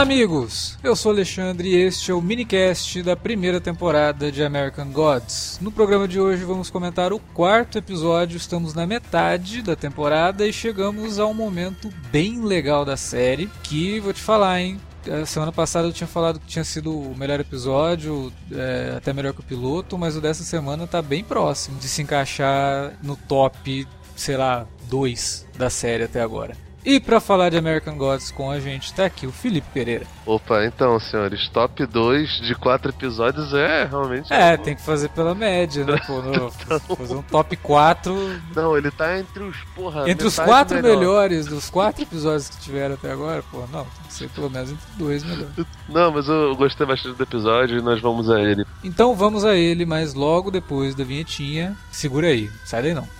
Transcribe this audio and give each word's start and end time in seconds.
Olá, 0.00 0.06
amigos! 0.06 0.78
Eu 0.82 0.96
sou 0.96 1.12
Alexandre 1.12 1.68
e 1.68 1.76
este 1.76 2.10
é 2.10 2.14
o 2.14 2.22
minicast 2.22 3.02
da 3.02 3.14
primeira 3.14 3.60
temporada 3.60 4.32
de 4.32 4.42
American 4.42 4.90
Gods. 4.90 5.58
No 5.60 5.70
programa 5.70 6.08
de 6.08 6.18
hoje 6.18 6.42
vamos 6.42 6.70
comentar 6.70 7.12
o 7.12 7.18
quarto 7.18 7.76
episódio, 7.76 8.38
estamos 8.38 8.72
na 8.72 8.86
metade 8.86 9.60
da 9.60 9.76
temporada 9.76 10.46
e 10.46 10.54
chegamos 10.54 11.18
a 11.18 11.26
um 11.26 11.34
momento 11.34 11.90
bem 12.10 12.42
legal 12.42 12.82
da 12.82 12.96
série 12.96 13.50
que 13.62 14.00
vou 14.00 14.14
te 14.14 14.22
falar, 14.22 14.62
hein? 14.62 14.80
A 15.06 15.26
semana 15.26 15.52
passada 15.52 15.86
eu 15.86 15.92
tinha 15.92 16.08
falado 16.08 16.40
que 16.40 16.46
tinha 16.46 16.64
sido 16.64 16.98
o 16.98 17.14
melhor 17.14 17.38
episódio, 17.38 18.32
é, 18.50 18.94
até 18.96 19.12
melhor 19.12 19.34
que 19.34 19.40
o 19.40 19.44
piloto, 19.44 19.98
mas 19.98 20.16
o 20.16 20.20
dessa 20.22 20.44
semana 20.44 20.86
tá 20.86 21.02
bem 21.02 21.22
próximo 21.22 21.78
de 21.78 21.88
se 21.88 22.00
encaixar 22.00 22.94
no 23.02 23.16
top, 23.16 23.86
sei 24.16 24.38
lá, 24.38 24.66
2 24.88 25.46
da 25.58 25.68
série 25.68 26.04
até 26.04 26.22
agora. 26.22 26.69
E 26.84 26.98
para 26.98 27.20
falar 27.20 27.50
de 27.50 27.58
American 27.58 27.96
Gods 27.96 28.30
com 28.30 28.50
a 28.50 28.58
gente, 28.58 28.92
tá 28.94 29.04
aqui 29.04 29.26
o 29.26 29.32
Felipe 29.32 29.66
Pereira. 29.72 30.06
Opa, 30.24 30.64
então, 30.64 30.98
senhores, 30.98 31.48
top 31.48 31.84
2 31.84 32.40
de 32.42 32.54
4 32.54 32.90
episódios 32.90 33.52
é 33.52 33.84
realmente. 33.84 34.32
É, 34.32 34.56
tem 34.56 34.74
que 34.74 34.82
fazer 34.82 35.08
pela 35.10 35.34
média, 35.34 35.84
né? 35.84 36.00
Pô, 36.06 36.22
no, 36.22 36.50
fazer 36.96 37.14
um 37.14 37.22
top 37.22 37.56
4. 37.56 38.40
Não, 38.54 38.76
ele 38.76 38.90
tá 38.90 39.18
entre 39.18 39.42
os. 39.42 39.56
Porra, 39.74 40.08
entre 40.08 40.26
os 40.26 40.38
4 40.38 40.76
melhor. 40.76 40.96
melhores 40.96 41.46
dos 41.46 41.68
4 41.68 42.02
episódios 42.02 42.48
que 42.48 42.60
tiveram 42.60 42.94
até 42.94 43.10
agora, 43.12 43.42
pô, 43.50 43.58
não, 43.72 43.84
tem 43.84 44.06
que 44.06 44.12
ser 44.14 44.28
pelo 44.30 44.48
menos 44.48 44.70
entre 44.70 44.86
dois 44.96 45.22
melhores. 45.22 45.66
Não, 45.88 46.12
mas 46.12 46.28
eu 46.28 46.54
gostei 46.56 46.86
bastante 46.86 47.16
do 47.16 47.22
episódio 47.22 47.78
e 47.78 47.82
nós 47.82 48.00
vamos 48.00 48.30
a 48.30 48.40
ele. 48.40 48.64
Então 48.82 49.14
vamos 49.14 49.44
a 49.44 49.54
ele, 49.54 49.84
mas 49.84 50.14
logo 50.14 50.50
depois 50.50 50.94
da 50.94 51.04
vinhetinha. 51.04 51.76
Segura 51.90 52.28
aí, 52.28 52.50
sai 52.64 52.82
daí 52.82 52.94
não. 52.94 53.19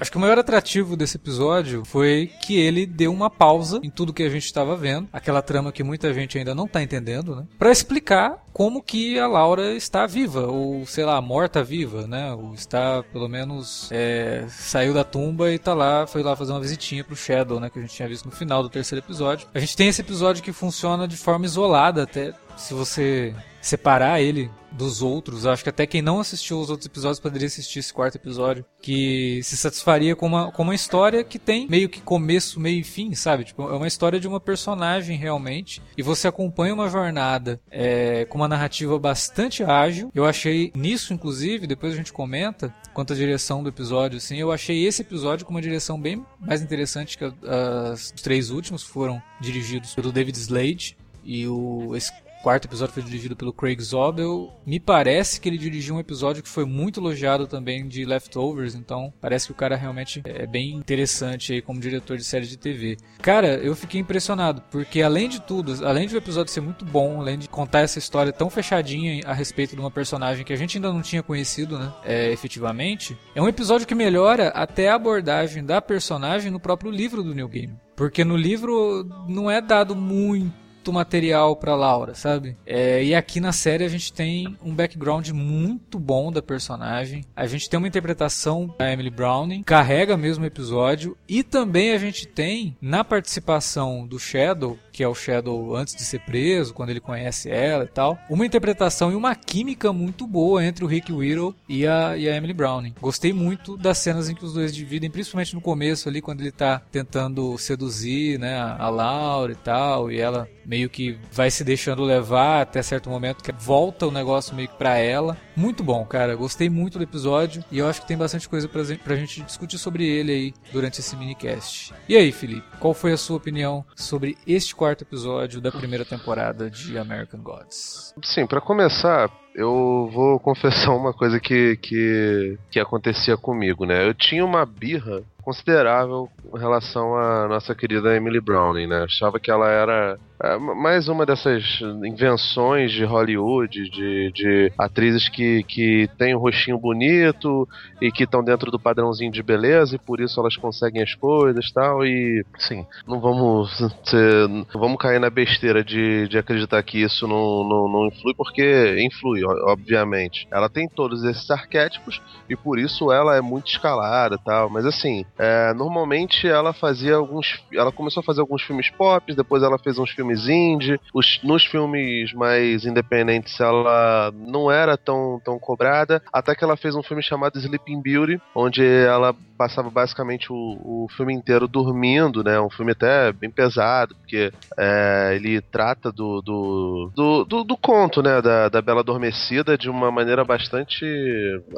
Acho 0.00 0.10
que 0.10 0.16
o 0.16 0.20
maior 0.20 0.38
atrativo 0.38 0.96
desse 0.96 1.16
episódio 1.16 1.84
foi 1.84 2.30
que 2.42 2.58
ele 2.58 2.86
deu 2.86 3.12
uma 3.12 3.28
pausa 3.28 3.80
em 3.82 3.90
tudo 3.90 4.14
que 4.14 4.22
a 4.22 4.30
gente 4.30 4.46
estava 4.46 4.74
vendo, 4.74 5.08
aquela 5.12 5.42
trama 5.42 5.70
que 5.70 5.82
muita 5.82 6.12
gente 6.14 6.38
ainda 6.38 6.54
não 6.54 6.64
está 6.64 6.82
entendendo, 6.82 7.36
né? 7.36 7.44
Para 7.58 7.70
explicar 7.70 8.42
como 8.52 8.82
que 8.82 9.18
a 9.18 9.26
Laura 9.26 9.74
está 9.74 10.06
viva, 10.06 10.46
ou 10.46 10.86
sei 10.86 11.04
lá, 11.04 11.20
morta 11.20 11.62
viva, 11.62 12.06
né? 12.06 12.32
Ou 12.32 12.54
está, 12.54 13.02
pelo 13.12 13.28
menos, 13.28 13.90
é, 13.92 14.46
saiu 14.48 14.94
da 14.94 15.04
tumba 15.04 15.52
e 15.52 15.58
tá 15.58 15.74
lá, 15.74 16.06
foi 16.06 16.22
lá 16.22 16.34
fazer 16.34 16.52
uma 16.52 16.60
visitinha 16.60 17.04
pro 17.04 17.14
Shadow, 17.14 17.60
né? 17.60 17.68
Que 17.68 17.78
a 17.78 17.82
gente 17.82 17.94
tinha 17.94 18.08
visto 18.08 18.24
no 18.24 18.32
final 18.32 18.62
do 18.62 18.70
terceiro 18.70 19.04
episódio. 19.04 19.48
A 19.54 19.60
gente 19.60 19.76
tem 19.76 19.88
esse 19.88 20.00
episódio 20.00 20.42
que 20.42 20.52
funciona 20.52 21.06
de 21.06 21.16
forma 21.16 21.44
isolada, 21.44 22.04
até 22.04 22.32
se 22.56 22.72
você 22.72 23.34
separar 23.60 24.20
ele 24.20 24.50
dos 24.72 25.02
outros. 25.02 25.46
Acho 25.46 25.62
que 25.62 25.68
até 25.68 25.86
quem 25.86 26.02
não 26.02 26.20
assistiu 26.20 26.60
os 26.60 26.70
outros 26.70 26.86
episódios 26.86 27.20
poderia 27.20 27.46
assistir 27.46 27.78
esse 27.78 27.92
quarto 27.92 28.16
episódio, 28.16 28.64
que 28.80 29.40
se 29.42 29.56
satisfaria 29.56 30.14
com 30.16 30.26
uma, 30.26 30.52
com 30.52 30.62
uma 30.62 30.74
história 30.74 31.24
que 31.24 31.38
tem 31.38 31.68
meio 31.68 31.88
que 31.88 32.00
começo, 32.00 32.60
meio 32.60 32.80
e 32.80 32.84
fim, 32.84 33.14
sabe? 33.14 33.44
Tipo, 33.44 33.62
é 33.62 33.76
uma 33.76 33.86
história 33.86 34.20
de 34.20 34.28
uma 34.28 34.40
personagem 34.40 35.16
realmente, 35.16 35.82
e 35.96 36.02
você 36.02 36.28
acompanha 36.28 36.74
uma 36.74 36.88
jornada 36.88 37.60
é, 37.70 38.24
com 38.26 38.38
uma 38.38 38.48
narrativa 38.48 38.98
bastante 38.98 39.62
ágil. 39.62 40.10
Eu 40.14 40.24
achei 40.24 40.72
nisso, 40.74 41.12
inclusive, 41.12 41.66
depois 41.66 41.92
a 41.92 41.96
gente 41.96 42.12
comenta, 42.12 42.74
quanto 42.94 43.12
à 43.12 43.16
direção 43.16 43.62
do 43.62 43.68
episódio, 43.68 44.18
assim, 44.18 44.36
eu 44.36 44.52
achei 44.52 44.86
esse 44.86 45.02
episódio 45.02 45.44
com 45.44 45.52
uma 45.52 45.62
direção 45.62 46.00
bem 46.00 46.24
mais 46.38 46.62
interessante 46.62 47.18
que 47.18 47.24
os 47.24 48.10
três 48.22 48.50
últimos, 48.50 48.82
foram 48.82 49.22
dirigidos 49.40 49.94
pelo 49.94 50.12
David 50.12 50.36
Slade, 50.38 50.96
e 51.24 51.46
o, 51.46 51.94
esse 51.94 52.12
quarto 52.42 52.66
episódio 52.66 52.94
foi 52.94 53.02
dirigido 53.02 53.36
pelo 53.36 53.52
Craig 53.52 53.80
Zobel. 53.82 54.52
Me 54.66 54.80
parece 54.80 55.40
que 55.40 55.48
ele 55.48 55.58
dirigiu 55.58 55.94
um 55.94 56.00
episódio 56.00 56.42
que 56.42 56.48
foi 56.48 56.64
muito 56.64 57.00
elogiado 57.00 57.46
também 57.46 57.86
de 57.86 58.04
Leftovers, 58.04 58.74
então 58.74 59.12
parece 59.20 59.46
que 59.46 59.52
o 59.52 59.56
cara 59.56 59.76
realmente 59.76 60.22
é 60.24 60.46
bem 60.46 60.72
interessante 60.72 61.52
aí 61.52 61.62
como 61.62 61.80
diretor 61.80 62.16
de 62.16 62.24
série 62.24 62.46
de 62.46 62.56
TV. 62.56 62.96
Cara, 63.20 63.54
eu 63.56 63.74
fiquei 63.76 64.00
impressionado, 64.00 64.62
porque 64.70 65.02
além 65.02 65.28
de 65.28 65.40
tudo, 65.40 65.86
além 65.86 66.06
de 66.06 66.14
o 66.14 66.18
episódio 66.18 66.52
ser 66.52 66.60
muito 66.60 66.84
bom, 66.84 67.20
além 67.20 67.38
de 67.38 67.48
contar 67.48 67.80
essa 67.80 67.98
história 67.98 68.32
tão 68.32 68.48
fechadinha 68.48 69.22
a 69.26 69.32
respeito 69.32 69.74
de 69.74 69.80
uma 69.80 69.90
personagem 69.90 70.44
que 70.44 70.52
a 70.52 70.56
gente 70.56 70.78
ainda 70.78 70.92
não 70.92 71.02
tinha 71.02 71.22
conhecido, 71.22 71.78
né, 71.78 71.92
é, 72.04 72.32
efetivamente, 72.32 73.16
é 73.34 73.42
um 73.42 73.48
episódio 73.48 73.86
que 73.86 73.94
melhora 73.94 74.48
até 74.48 74.88
a 74.88 74.94
abordagem 74.94 75.64
da 75.64 75.80
personagem 75.82 76.50
no 76.50 76.60
próprio 76.60 76.90
livro 76.90 77.22
do 77.22 77.34
New 77.34 77.48
Game. 77.48 77.78
Porque 77.96 78.24
no 78.24 78.34
livro 78.34 79.04
não 79.28 79.50
é 79.50 79.60
dado 79.60 79.94
muito 79.94 80.59
muito 80.80 80.92
material 80.94 81.54
para 81.56 81.76
Laura, 81.76 82.14
sabe? 82.14 82.56
É, 82.64 83.04
e 83.04 83.14
aqui 83.14 83.38
na 83.38 83.52
série 83.52 83.84
a 83.84 83.88
gente 83.88 84.10
tem 84.12 84.56
um 84.64 84.74
background 84.74 85.28
muito 85.28 85.98
bom 85.98 86.32
da 86.32 86.40
personagem. 86.40 87.22
A 87.36 87.46
gente 87.46 87.68
tem 87.68 87.76
uma 87.76 87.86
interpretação 87.86 88.74
da 88.78 88.90
Emily 88.90 89.10
Browning, 89.10 89.62
carrega 89.62 90.16
mesmo 90.16 90.44
o 90.44 90.46
episódio. 90.46 91.16
E 91.28 91.42
também 91.42 91.92
a 91.92 91.98
gente 91.98 92.26
tem, 92.26 92.74
na 92.80 93.04
participação 93.04 94.06
do 94.06 94.18
Shadow, 94.18 94.78
que 94.90 95.02
é 95.02 95.08
o 95.08 95.14
Shadow 95.14 95.76
antes 95.76 95.94
de 95.94 96.02
ser 96.02 96.20
preso, 96.20 96.72
quando 96.72 96.90
ele 96.90 97.00
conhece 97.00 97.50
ela 97.50 97.84
e 97.84 97.88
tal, 97.88 98.18
uma 98.30 98.46
interpretação 98.46 99.12
e 99.12 99.14
uma 99.14 99.34
química 99.34 99.92
muito 99.92 100.26
boa 100.26 100.64
entre 100.64 100.82
o 100.82 100.88
Rick 100.88 101.12
Whittle 101.12 101.54
e 101.68 101.86
a, 101.86 102.16
e 102.16 102.26
a 102.26 102.34
Emily 102.34 102.54
Browning. 102.54 102.94
Gostei 103.00 103.34
muito 103.34 103.76
das 103.76 103.98
cenas 103.98 104.30
em 104.30 104.34
que 104.34 104.44
os 104.44 104.54
dois 104.54 104.74
dividem, 104.74 105.10
principalmente 105.10 105.54
no 105.54 105.60
começo 105.60 106.08
ali, 106.08 106.22
quando 106.22 106.40
ele 106.40 106.52
tá 106.52 106.80
tentando 106.90 107.56
seduzir, 107.58 108.38
né, 108.38 108.58
a 108.58 108.88
Laura 108.88 109.52
e 109.52 109.56
tal, 109.56 110.10
e 110.10 110.18
ela 110.18 110.48
meio 110.70 110.88
que 110.88 111.18
vai 111.32 111.50
se 111.50 111.64
deixando 111.64 112.04
levar 112.04 112.62
até 112.62 112.80
certo 112.80 113.10
momento 113.10 113.42
que 113.42 113.50
volta 113.50 114.06
o 114.06 114.12
negócio 114.12 114.54
meio 114.54 114.68
que 114.68 114.76
pra 114.76 114.96
ela. 114.96 115.36
Muito 115.56 115.82
bom, 115.82 116.04
cara. 116.04 116.36
Gostei 116.36 116.70
muito 116.70 116.96
do 116.96 117.02
episódio 117.02 117.64
e 117.72 117.80
eu 117.80 117.88
acho 117.88 118.00
que 118.00 118.06
tem 118.06 118.16
bastante 118.16 118.48
coisa 118.48 118.68
pra, 118.68 118.82
pra 119.02 119.16
gente 119.16 119.42
discutir 119.42 119.78
sobre 119.78 120.06
ele 120.06 120.30
aí 120.30 120.54
durante 120.72 121.00
esse 121.00 121.16
minicast. 121.16 121.92
E 122.08 122.16
aí, 122.16 122.30
Felipe, 122.30 122.62
qual 122.78 122.94
foi 122.94 123.12
a 123.12 123.16
sua 123.16 123.36
opinião 123.36 123.84
sobre 123.96 124.38
este 124.46 124.72
quarto 124.72 125.02
episódio 125.02 125.60
da 125.60 125.72
primeira 125.72 126.04
temporada 126.04 126.70
de 126.70 126.96
American 126.96 127.40
Gods? 127.40 128.14
Sim, 128.22 128.46
para 128.46 128.60
começar, 128.60 129.28
eu 129.56 130.08
vou 130.12 130.38
confessar 130.40 130.94
uma 130.94 131.12
coisa 131.12 131.40
que, 131.40 131.76
que, 131.78 132.56
que 132.70 132.78
acontecia 132.78 133.36
comigo, 133.36 133.84
né? 133.84 134.06
Eu 134.06 134.14
tinha 134.14 134.44
uma 134.44 134.64
birra 134.64 135.24
considerável 135.40 136.28
em 136.54 136.58
relação 136.58 137.16
à 137.16 137.48
nossa 137.48 137.74
querida 137.74 138.14
Emily 138.16 138.40
Browning, 138.40 138.86
né? 138.86 139.04
Achava 139.04 139.38
que 139.38 139.50
ela 139.50 139.68
era 139.68 140.18
é, 140.42 140.56
mais 140.56 141.06
uma 141.06 141.26
dessas 141.26 141.80
invenções 142.02 142.92
de 142.92 143.04
Hollywood, 143.04 143.90
de, 143.90 144.32
de 144.32 144.72
atrizes 144.78 145.28
que, 145.28 145.62
que 145.64 146.08
têm 146.16 146.34
um 146.34 146.38
rostinho 146.38 146.78
bonito 146.78 147.68
e 148.00 148.10
que 148.10 148.24
estão 148.24 148.42
dentro 148.42 148.70
do 148.70 148.80
padrãozinho 148.80 149.30
de 149.30 149.42
beleza 149.42 149.96
e 149.96 149.98
por 149.98 150.18
isso 150.18 150.40
elas 150.40 150.56
conseguem 150.56 151.02
as 151.02 151.14
coisas 151.14 151.70
tal. 151.72 152.06
E, 152.06 152.42
sim, 152.58 152.86
não 153.06 153.20
vamos 153.20 153.76
ser, 154.04 154.48
não 154.48 154.80
vamos 154.80 154.96
cair 154.96 155.20
na 155.20 155.28
besteira 155.28 155.84
de, 155.84 156.26
de 156.28 156.38
acreditar 156.38 156.82
que 156.82 157.02
isso 157.02 157.28
não, 157.28 157.62
não, 157.68 157.88
não 157.88 158.06
influi, 158.06 158.32
porque 158.34 158.96
influi, 158.98 159.44
obviamente. 159.44 160.48
Ela 160.50 160.70
tem 160.70 160.88
todos 160.88 161.22
esses 161.22 161.50
arquétipos 161.50 162.20
e 162.48 162.56
por 162.56 162.78
isso 162.78 163.12
ela 163.12 163.36
é 163.36 163.42
muito 163.42 163.70
escalada 163.70 164.38
tal. 164.38 164.70
Mas, 164.70 164.86
assim, 164.86 165.26
É, 165.42 165.72
normalmente 165.72 166.46
ela 166.46 166.74
fazia 166.74 167.14
alguns. 167.14 167.64
Ela 167.72 167.90
começou 167.90 168.20
a 168.20 168.24
fazer 168.24 168.42
alguns 168.42 168.60
filmes 168.60 168.90
pop, 168.90 169.34
depois 169.34 169.62
ela 169.62 169.78
fez 169.78 169.98
uns 169.98 170.10
filmes 170.10 170.46
indie. 170.46 171.00
Os, 171.14 171.40
nos 171.42 171.64
filmes 171.64 172.34
mais 172.34 172.84
independentes 172.84 173.58
ela 173.58 174.30
não 174.34 174.70
era 174.70 174.98
tão, 174.98 175.40
tão 175.42 175.58
cobrada, 175.58 176.22
até 176.30 176.54
que 176.54 176.62
ela 176.62 176.76
fez 176.76 176.94
um 176.94 177.02
filme 177.02 177.22
chamado 177.22 177.58
Sleeping 177.58 178.02
Beauty, 178.02 178.38
onde 178.54 178.84
ela 178.84 179.34
passava 179.60 179.90
basicamente 179.90 180.50
o, 180.50 180.56
o 180.56 181.06
filme 181.14 181.34
inteiro 181.34 181.68
dormindo, 181.68 182.42
né? 182.42 182.58
Um 182.58 182.70
filme 182.70 182.92
até 182.92 183.30
bem 183.30 183.50
pesado, 183.50 184.14
porque 184.14 184.50
é, 184.78 185.32
ele 185.36 185.60
trata 185.60 186.10
do 186.10 186.40
do, 186.40 187.12
do, 187.14 187.44
do, 187.44 187.64
do, 187.64 187.76
conto, 187.76 188.22
né? 188.22 188.40
Da, 188.40 188.70
da 188.70 188.80
Bela 188.80 189.00
Adormecida 189.00 189.76
de 189.76 189.90
uma 189.90 190.10
maneira 190.10 190.42
bastante 190.46 191.04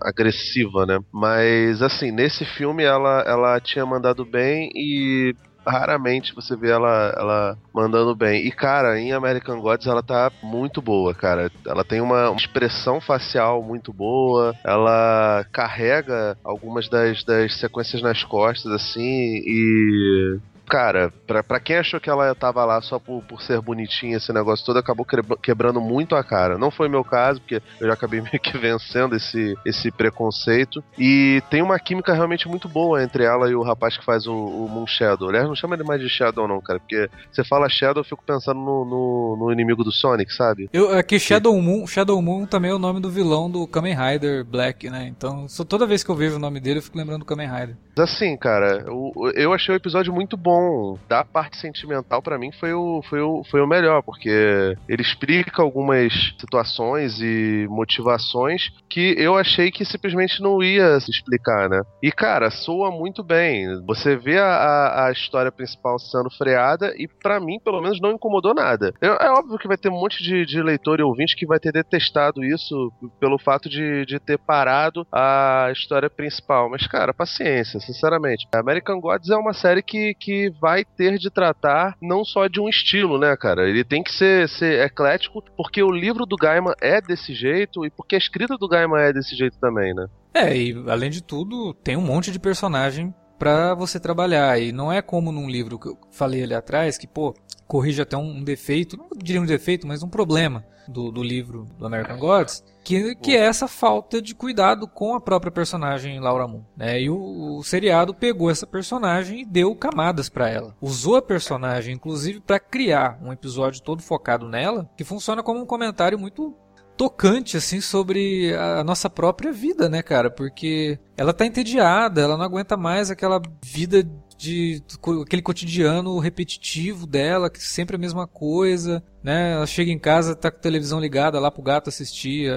agressiva, 0.00 0.87
né? 0.87 1.00
Mas, 1.12 1.82
assim, 1.82 2.12
nesse 2.12 2.44
filme 2.44 2.84
ela, 2.84 3.25
ela 3.26 3.58
tinha 3.58 3.85
mandado 3.85 4.25
bem 4.25 4.70
e 4.76 5.35
raramente 5.67 6.35
você 6.35 6.56
vê 6.56 6.70
ela, 6.70 7.14
ela 7.17 7.59
mandando 7.75 8.14
bem. 8.14 8.47
E, 8.47 8.50
cara, 8.50 8.99
em 9.00 9.12
American 9.12 9.61
Gods 9.61 9.87
ela 9.87 10.03
tá 10.03 10.31
muito 10.43 10.81
boa, 10.81 11.14
cara. 11.14 11.50
Ela 11.67 11.85
tem 11.85 12.00
uma 12.00 12.35
expressão 12.37 13.00
facial 13.00 13.62
muito 13.62 13.93
boa, 13.93 14.55
ela 14.64 15.44
carrega 15.53 16.37
algumas 16.44 16.88
das, 16.88 17.25
das 17.25 17.59
sequências 17.59 18.03
nas 18.03 18.23
costas, 18.25 18.73
assim, 18.73 19.00
e 19.44 20.38
cara, 20.67 21.12
pra, 21.26 21.43
pra 21.43 21.61
quem 21.61 21.76
achou 21.76 22.00
que 22.00 22.11
ela 22.11 22.35
tava 22.35 22.64
lá 22.64 22.81
só 22.81 22.99
por, 22.99 23.23
por 23.23 23.43
ser 23.43 23.61
bonitinha, 23.61 24.17
esse 24.17 24.32
negócio 24.32 24.64
todo, 24.64 24.79
acabou 24.79 25.06
quebrando 25.43 25.81
muito 25.81 26.14
a 26.14 26.25
cara. 26.25 26.59
Não 26.59 26.70
foi 26.70 26.88
meu 26.88 27.05
caso, 27.05 27.41
porque 27.41 27.62
eu 27.81 27.87
já 27.87 27.94
acabei 27.94 28.20
meio 28.23 28.41
que 28.41 28.56
vencendo 28.56 29.17
esse, 29.17 29.56
esse 29.64 29.91
preconceito. 29.91 30.82
E 30.99 31.43
tem 31.50 31.62
uma 31.62 31.79
química 31.79 32.12
realmente 32.12 32.49
muito 32.49 32.69
boa 32.69 33.03
entre 33.03 33.25
ela 33.25 33.50
e 33.50 33.55
o 33.55 33.62
rapaz 33.62 33.97
que 33.97 34.05
faz 34.05 34.26
o, 34.26 34.35
o 34.35 34.69
Moon 34.69 34.87
Shadow. 34.87 35.29
Aliás, 35.29 35.47
não 35.47 35.55
chama 35.55 35.75
ele 35.75 35.85
mais 35.85 36.00
de 36.00 36.09
Shadow, 36.09 36.49
não, 36.49 36.61
cara, 36.61 36.79
porque 36.79 37.09
você 37.31 37.44
fala 37.44 37.69
Shadow, 37.69 38.00
eu 38.00 38.09
fico 38.09 38.23
pensando 38.25 38.61
no, 38.61 38.85
no, 38.85 39.37
no 39.38 39.53
inimigo 39.53 39.85
do 39.85 39.93
Sonic, 39.93 40.32
sabe? 40.32 40.69
Eu, 40.73 40.94
é 40.94 41.03
que 41.03 41.19
Shadow 41.19 41.61
Moon, 41.61 41.87
Shadow 41.87 42.20
Moon 42.20 42.47
também 42.47 42.70
é 42.70 42.75
o 42.75 42.79
nome 42.79 43.00
do 43.00 43.11
vilão 43.11 43.50
do 43.50 43.67
Kamen 43.67 43.94
Rider 43.94 44.44
Black, 44.44 44.88
né? 44.91 45.06
Então, 45.06 45.47
toda 45.69 45.87
vez 45.87 46.03
que 46.03 46.11
eu 46.11 46.17
vejo 46.17 46.37
o 46.37 46.38
nome 46.38 46.61
dele, 46.61 46.79
eu 46.79 46.82
fico 46.82 46.99
lembrando 46.99 47.20
do 47.20 47.26
Kamen 47.26 47.49
Rider. 47.49 47.76
Assim, 47.98 48.36
cara, 48.36 48.84
eu, 48.86 49.12
eu 49.34 49.52
achei 49.52 49.74
o 49.74 49.76
episódio 49.76 50.12
muito 50.12 50.36
bom 50.36 50.98
da 51.08 51.24
parte 51.24 51.56
sentimental 51.56 52.22
para 52.22 52.38
mim 52.38 52.50
foi 52.52 52.72
o, 52.72 53.02
foi, 53.08 53.20
o, 53.20 53.42
foi 53.50 53.60
o 53.60 53.66
melhor, 53.66 54.02
porque 54.02 54.74
ele 54.88 55.02
explica 55.02 55.62
algumas 55.62 56.12
situações 56.38 57.20
e 57.20 57.66
motivações 57.68 58.70
que 58.88 59.14
eu 59.18 59.36
achei 59.36 59.70
que 59.70 59.84
simplesmente 59.84 60.40
não 60.42 60.62
ia 60.62 60.98
se 61.00 61.10
explicar, 61.10 61.68
né? 61.68 61.80
E 62.02 62.10
cara, 62.10 62.50
soa 62.50 62.90
muito 62.90 63.22
bem. 63.22 63.66
Você 63.86 64.16
vê 64.16 64.38
a, 64.38 65.06
a 65.06 65.12
história 65.12 65.50
principal 65.50 65.98
sendo 65.98 66.30
freada 66.30 66.92
e 66.96 67.08
para 67.08 67.40
mim, 67.40 67.58
pelo 67.58 67.80
menos, 67.80 68.00
não 68.00 68.12
incomodou 68.12 68.54
nada. 68.54 68.92
É, 69.00 69.06
é, 69.06 69.30
óbvio 69.30 69.58
que 69.58 69.68
vai 69.68 69.76
ter 69.76 69.88
um 69.88 70.00
monte 70.00 70.22
de, 70.22 70.44
de 70.44 70.62
leitor 70.62 71.00
e 71.00 71.02
ouvinte 71.02 71.36
que 71.36 71.46
vai 71.46 71.58
ter 71.58 71.72
detestado 71.72 72.44
isso 72.44 72.92
pelo 73.20 73.38
fato 73.38 73.68
de, 73.68 74.04
de 74.06 74.18
ter 74.18 74.38
parado 74.38 75.06
a 75.12 75.70
história 75.72 76.10
principal. 76.10 76.70
Mas, 76.70 76.86
cara, 76.86 77.14
paciência, 77.14 77.78
sinceramente. 77.84 78.46
American 78.55 79.00
Gods 79.00 79.31
é 79.31 79.37
uma 79.37 79.52
série 79.52 79.82
que, 79.82 80.14
que 80.14 80.50
vai 80.61 80.84
ter 80.84 81.19
de 81.19 81.31
tratar 81.31 81.96
não 82.00 82.25
só 82.25 82.46
de 82.46 82.61
um 82.61 82.69
estilo, 82.69 83.19
né, 83.19 83.37
cara? 83.37 83.69
Ele 83.69 83.84
tem 83.84 84.02
que 84.02 84.12
ser, 84.12 84.49
ser 84.49 84.84
eclético, 84.84 85.43
porque 85.56 85.82
o 85.82 85.90
livro 85.90 86.25
do 86.26 86.37
Gaiman 86.37 86.75
é 86.81 87.00
desse 87.00 87.34
jeito 87.34 87.84
e 87.84 87.90
porque 87.90 88.14
a 88.14 88.19
escrita 88.19 88.56
do 88.56 88.69
Gaiman 88.69 89.00
é 89.00 89.12
desse 89.12 89.37
jeito 89.37 89.58
também, 89.58 89.94
né? 89.94 90.06
É, 90.34 90.56
e 90.56 90.84
além 90.88 91.11
de 91.11 91.23
tudo, 91.23 91.75
tem 91.75 91.96
um 91.96 92.00
monte 92.00 92.31
de 92.31 92.38
personagem 92.38 93.14
para 93.42 93.74
você 93.74 93.98
trabalhar. 93.98 94.56
E 94.60 94.70
não 94.70 94.92
é 94.92 95.02
como 95.02 95.32
num 95.32 95.50
livro 95.50 95.76
que 95.76 95.88
eu 95.88 95.98
falei 96.12 96.44
ali 96.44 96.54
atrás, 96.54 96.96
que, 96.96 97.08
pô, 97.08 97.34
corrige 97.66 98.00
até 98.00 98.16
um 98.16 98.40
defeito, 98.40 98.96
não 98.96 99.08
diria 99.16 99.42
um 99.42 99.46
defeito, 99.46 99.84
mas 99.84 100.00
um 100.00 100.08
problema 100.08 100.64
do, 100.86 101.10
do 101.10 101.24
livro 101.24 101.66
do 101.76 101.84
American 101.84 102.18
Gods, 102.18 102.62
que, 102.84 103.16
que 103.16 103.36
é 103.36 103.40
essa 103.40 103.66
falta 103.66 104.22
de 104.22 104.32
cuidado 104.32 104.86
com 104.86 105.14
a 105.16 105.20
própria 105.20 105.50
personagem 105.50 106.20
Laura 106.20 106.46
Moon. 106.46 106.62
Né? 106.76 107.02
E 107.02 107.10
o, 107.10 107.58
o 107.58 107.64
seriado 107.64 108.14
pegou 108.14 108.48
essa 108.48 108.66
personagem 108.66 109.40
e 109.40 109.44
deu 109.44 109.74
camadas 109.74 110.28
para 110.28 110.48
ela. 110.48 110.76
Usou 110.80 111.16
a 111.16 111.22
personagem, 111.22 111.94
inclusive, 111.94 112.40
para 112.40 112.60
criar 112.60 113.18
um 113.20 113.32
episódio 113.32 113.82
todo 113.82 114.02
focado 114.02 114.48
nela, 114.48 114.88
que 114.96 115.02
funciona 115.02 115.42
como 115.42 115.60
um 115.60 115.66
comentário 115.66 116.18
muito 116.18 116.54
tocante 117.02 117.56
assim 117.56 117.81
sobre 117.81 118.54
a 118.54 118.84
nossa 118.84 119.10
própria 119.10 119.50
vida, 119.52 119.88
né, 119.88 120.02
cara? 120.04 120.31
Porque 120.31 121.00
ela 121.16 121.32
tá 121.32 121.44
entediada, 121.44 122.20
ela 122.20 122.37
não 122.37 122.44
aguenta 122.44 122.76
mais 122.76 123.10
aquela 123.10 123.43
vida 123.60 124.08
de 124.42 124.82
aquele 125.22 125.40
cotidiano 125.40 126.18
repetitivo 126.18 127.06
dela, 127.06 127.48
que 127.48 127.62
sempre 127.62 127.94
é 127.94 127.96
a 127.96 128.00
mesma 128.00 128.26
coisa, 128.26 129.02
né? 129.22 129.52
Ela 129.52 129.66
chega 129.66 129.92
em 129.92 129.98
casa, 129.98 130.34
tá 130.34 130.50
com 130.50 130.56
a 130.56 130.60
televisão 130.60 130.98
ligada 130.98 131.38
lá 131.38 131.48
pro 131.48 131.62
gato 131.62 131.88
assistir. 131.88 132.50